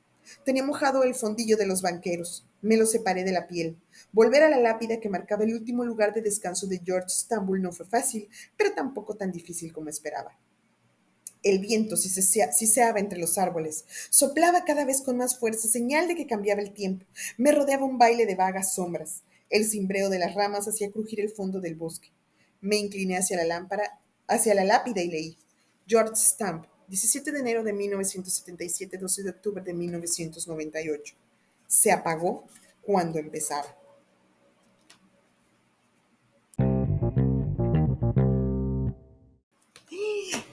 Tenía 0.46 0.64
mojado 0.64 1.04
el 1.04 1.16
fondillo 1.16 1.58
de 1.58 1.66
los 1.66 1.82
banqueros. 1.82 2.46
Me 2.62 2.78
lo 2.78 2.86
separé 2.86 3.24
de 3.24 3.32
la 3.32 3.48
piel. 3.48 3.78
Volver 4.12 4.44
a 4.44 4.50
la 4.50 4.60
lápida 4.60 5.00
que 5.00 5.10
marcaba 5.10 5.44
el 5.44 5.54
último 5.54 5.84
lugar 5.84 6.14
de 6.14 6.22
descanso 6.22 6.68
de 6.68 6.82
George 6.84 7.10
Stambul 7.10 7.62
no 7.62 7.72
fue 7.72 7.86
fácil, 7.86 8.30
pero 8.58 8.74
tampoco 8.74 9.16
tan 9.16 9.32
difícil 9.32 9.74
como 9.74 9.90
esperaba. 9.90 10.38
El 11.44 11.60
viento 11.60 11.98
siseaba 11.98 13.00
entre 13.00 13.20
los 13.20 13.38
árboles, 13.38 13.84
soplaba 14.10 14.64
cada 14.64 14.86
vez 14.86 15.02
con 15.02 15.18
más 15.18 15.38
fuerza, 15.38 15.68
señal 15.68 16.08
de 16.08 16.16
que 16.16 16.26
cambiaba 16.26 16.62
el 16.62 16.74
tiempo. 16.74 17.06
Me 17.38 17.52
rodeaba 17.52 17.84
un 17.84 17.98
baile 17.98 18.26
de 18.26 18.36
vagas 18.36 18.74
sombras. 18.76 19.24
El 19.50 19.66
cimbreo 19.66 20.10
de 20.10 20.20
las 20.20 20.36
ramas 20.36 20.70
hacía 20.70 20.90
crujir 20.90 21.20
el 21.20 21.30
fondo 21.30 21.60
del 21.60 21.76
bosque. 21.76 22.12
Me 22.62 22.78
incliné 22.78 23.18
hacia 23.18 23.36
la 23.36 23.44
lámpara, 23.44 24.00
hacia 24.28 24.56
la 24.56 24.64
lápida 24.64 25.02
y 25.02 25.10
leí. 25.10 25.38
George 25.88 26.16
Stamp, 26.16 26.66
17 26.88 27.32
de 27.32 27.40
enero 27.40 27.64
de 27.64 27.74
1977, 27.74 28.98
12 28.98 29.24
de 29.24 29.30
octubre 29.30 29.64
de 29.64 29.74
1998. 29.74 31.16
Se 31.68 31.92
apagó 31.92 32.46
cuando 32.82 33.20
empezaba. 33.20 33.78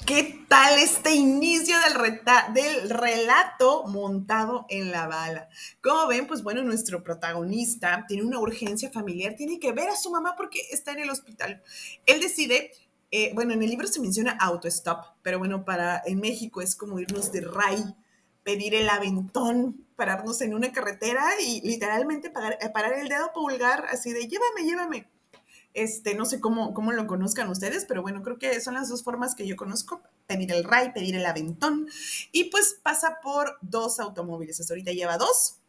¿Qué 0.07 0.45
tal 0.49 0.77
este 0.81 1.15
inicio 1.15 1.77
del, 1.79 2.21
del, 2.53 2.91
relato 2.91 3.85
montado 3.87 4.67
en 4.69 4.91
la 4.91 5.07
bala? 5.07 5.49
Como 5.81 6.09
ven, 6.09 6.27
pues 6.27 6.43
bueno, 6.43 6.65
nuestro 6.65 7.05
protagonista 7.05 8.05
tiene 8.09 8.25
una 8.25 8.41
urgencia 8.41 8.91
familiar, 8.91 9.37
tiene 9.37 9.61
que 9.61 9.71
ver 9.71 9.89
a 9.89 9.95
su 9.95 10.11
mamá 10.11 10.35
porque 10.37 10.63
está 10.73 10.91
en 10.91 10.99
el 11.01 11.11
hospital. 11.11 11.63
Él 12.07 12.21
decide 12.21 12.73
Eh, 13.13 13.33
bueno, 13.35 13.53
en 13.55 13.63
el 13.63 13.71
libro 13.71 13.89
se 13.89 14.01
menciona 14.01 14.33
auto-stop, 14.33 14.99
pero 15.23 15.39
bueno, 15.39 15.65
para 15.65 16.01
en 16.07 16.21
México 16.21 16.63
es 16.63 16.77
como 16.77 17.01
irnos 17.01 17.33
de 17.33 17.41
ray, 17.41 17.83
pedir 18.45 18.75
el 18.75 18.89
aventón, 18.89 19.85
pararnos 19.97 20.41
en 20.43 20.55
una 20.55 20.73
carretera 20.73 21.25
y 21.41 21.61
literalmente 21.63 22.31
parar, 22.31 22.57
eh, 22.61 22.69
parar 22.71 22.93
el 22.93 23.09
dedo 23.09 23.33
pulgar 23.33 23.85
así 23.91 24.13
de 24.13 24.29
llévame, 24.29 24.65
llévame. 24.65 25.11
Este, 25.73 26.15
no 26.15 26.25
sé 26.25 26.41
cómo, 26.41 26.75
cómo 26.75 26.93
lo 26.93 27.07
conozcan 27.07 27.49
ustedes, 27.49 27.85
pero 27.85 28.03
bueno, 28.03 28.23
creo 28.23 28.39
que 28.39 28.61
son 28.61 28.75
las 28.75 28.89
dos 28.89 29.05
formas 29.05 29.35
que 29.35 29.47
yo 29.47 29.57
conozco, 29.57 30.03
pedir 30.27 30.53
el 30.53 30.65
ray, 30.65 30.93
pedir 30.93 31.15
el 31.15 31.27
aventón, 31.27 31.89
y 32.33 32.45
pues 32.45 32.79
pasa 32.83 33.19
por 33.23 33.57
dos 33.61 34.01
automóviles, 34.01 34.59
hasta 34.59 34.73
ahorita 34.75 34.93
lleva 34.93 35.17
dos, 35.17 35.60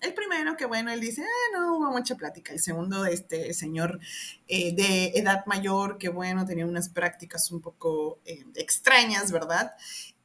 el 0.00 0.14
primero, 0.14 0.56
que 0.56 0.66
bueno, 0.66 0.90
él 0.90 1.00
dice, 1.00 1.22
ah, 1.22 1.58
no 1.58 1.76
hubo 1.76 1.90
mucha 1.90 2.14
plática. 2.16 2.52
El 2.52 2.60
segundo, 2.60 3.04
este 3.06 3.52
señor 3.54 4.00
eh, 4.48 4.74
de 4.74 5.18
edad 5.18 5.44
mayor, 5.46 5.98
que 5.98 6.08
bueno, 6.08 6.46
tenía 6.46 6.66
unas 6.66 6.88
prácticas 6.88 7.50
un 7.50 7.60
poco 7.60 8.20
eh, 8.24 8.44
extrañas, 8.54 9.32
¿verdad? 9.32 9.72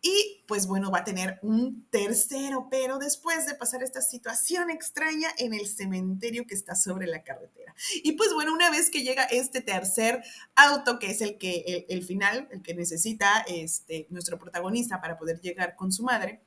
Y 0.01 0.43
pues 0.47 0.67
bueno, 0.67 0.91
va 0.91 0.99
a 0.99 1.03
tener 1.03 1.39
un 1.41 1.87
tercero, 1.89 2.67
pero 2.69 2.99
después 2.99 3.47
de 3.47 3.55
pasar 3.55 3.81
esta 3.81 4.01
situación 4.01 4.69
extraña 4.69 5.29
en 5.39 5.55
el 5.55 5.67
cementerio 5.67 6.45
que 6.45 6.53
está 6.53 6.75
sobre 6.75 7.07
la 7.07 7.23
carretera. 7.23 7.73
Y 8.03 8.11
pues 8.11 8.31
bueno, 8.31 8.53
una 8.53 8.69
vez 8.69 8.91
que 8.91 9.01
llega 9.01 9.23
este 9.23 9.61
tercer 9.61 10.23
auto, 10.55 10.99
que 10.99 11.09
es 11.09 11.21
el 11.21 11.39
que, 11.39 11.63
el, 11.65 11.85
el 11.89 12.03
final, 12.05 12.47
el 12.51 12.61
que 12.61 12.75
necesita 12.75 13.43
este, 13.47 14.05
nuestro 14.11 14.37
protagonista 14.37 15.01
para 15.01 15.17
poder 15.17 15.41
llegar 15.41 15.75
con 15.75 15.91
su 15.91 16.03
madre, 16.03 16.39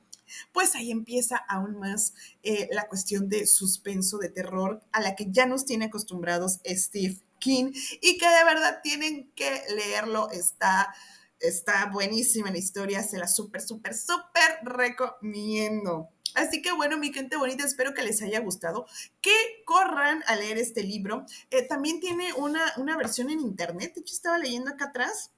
pues 0.51 0.75
ahí 0.75 0.91
empieza 0.91 1.37
aún 1.37 1.77
más 1.77 2.13
eh, 2.43 2.67
la 2.71 2.87
cuestión 2.87 3.29
de 3.29 3.47
suspenso, 3.47 4.17
de 4.17 4.29
terror, 4.29 4.81
a 4.91 5.01
la 5.01 5.15
que 5.15 5.27
ya 5.29 5.45
nos 5.45 5.65
tiene 5.65 5.85
acostumbrados 5.85 6.59
Steve 6.65 7.17
King 7.39 7.71
y 8.01 8.17
que 8.17 8.29
de 8.29 8.43
verdad 8.43 8.79
tienen 8.83 9.31
que 9.35 9.63
leerlo. 9.75 10.29
Está, 10.31 10.93
está 11.39 11.85
buenísima 11.87 12.51
la 12.51 12.57
historia, 12.57 13.03
se 13.03 13.17
la 13.17 13.27
súper, 13.27 13.61
súper, 13.61 13.95
súper 13.95 14.59
recomiendo. 14.63 16.09
Así 16.35 16.61
que 16.61 16.71
bueno, 16.71 16.97
mi 16.97 17.11
gente 17.11 17.37
bonita, 17.37 17.65
espero 17.65 17.93
que 17.93 18.03
les 18.03 18.21
haya 18.21 18.39
gustado, 18.39 18.85
que 19.21 19.35
corran 19.65 20.23
a 20.27 20.35
leer 20.35 20.57
este 20.57 20.83
libro. 20.83 21.25
Eh, 21.49 21.63
también 21.63 21.99
tiene 21.99 22.33
una, 22.33 22.61
una 22.77 22.97
versión 22.97 23.29
en 23.29 23.39
internet, 23.39 23.93
de 23.95 24.01
hecho 24.01 24.13
estaba 24.13 24.37
leyendo 24.37 24.69
acá 24.69 24.85
atrás, 24.85 25.31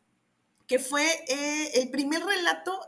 que 0.67 0.79
fue 0.79 1.05
eh, 1.27 1.81
el 1.81 1.89
primer 1.89 2.23
relato 2.23 2.79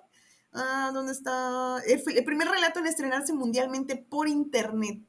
Ah, 0.54 0.92
¿dónde 0.94 1.14
está? 1.14 1.80
El, 1.88 2.24
primer 2.24 2.48
relato 2.48 2.80
en 2.80 2.86
estrenarse 2.86 3.34
mundialmente 3.34 3.96
por 3.96 4.28
internet. 4.28 5.00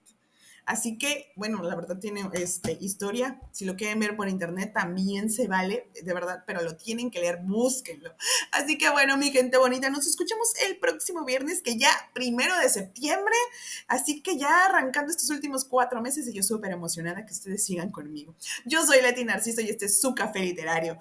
Así 0.67 0.97
que, 0.97 1.31
bueno, 1.37 1.63
la 1.63 1.75
verdad 1.75 1.99
tiene 1.99 2.27
este, 2.33 2.79
historia. 2.81 3.39
Si 3.53 3.67
lo 3.67 3.77
quieren 3.77 4.01
ver 4.01 4.17
por 4.17 4.31
internet, 4.31 4.73
también 4.73 5.31
se 5.31 5.47
vale, 5.47 5.91
de 6.03 6.15
verdad, 6.15 6.43
pero 6.47 6.63
lo 6.63 6.75
tienen 6.79 7.11
que 7.11 7.21
leer, 7.21 7.41
búsquenlo. 7.43 8.15
Así 8.53 8.79
que, 8.79 8.89
bueno, 8.89 9.19
mi 9.19 9.31
gente 9.31 9.59
bonita, 9.59 9.91
nos 9.91 10.07
escuchamos 10.07 10.55
el 10.67 10.79
próximo 10.79 11.27
viernes, 11.27 11.61
que 11.61 11.77
ya 11.77 11.91
primero 12.15 12.57
de 12.59 12.71
septiembre. 12.71 13.35
Así 13.89 14.23
que 14.23 14.39
ya 14.39 14.65
arrancando 14.65 15.11
estos 15.11 15.29
últimos 15.29 15.67
cuatro 15.67 16.01
meses, 16.01 16.27
y 16.29 16.33
yo 16.33 16.43
súper 16.43 16.73
emocionada 16.73 17.27
que 17.27 17.35
ustedes 17.35 17.63
sigan 17.63 17.91
conmigo. 17.91 18.35
Yo 18.65 18.87
soy 18.87 19.03
Leti 19.03 19.25
Narciso 19.25 19.61
y 19.61 19.69
este 19.69 19.85
es 19.85 20.01
su 20.01 20.15
café 20.15 20.39
literario. 20.39 20.97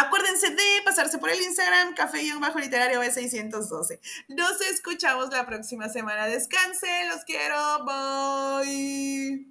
Acuérdense 0.00 0.50
de 0.50 0.82
pasarse 0.84 1.18
por 1.18 1.28
el 1.28 1.42
Instagram, 1.42 1.92
café-literario 1.94 3.02
B612. 3.02 3.98
Nos 4.28 4.60
escuchamos 4.60 5.30
la 5.30 5.44
próxima 5.44 5.88
semana. 5.88 6.26
Descansen, 6.26 7.08
los 7.08 7.24
quiero. 7.24 7.84
Bye. 7.84 9.48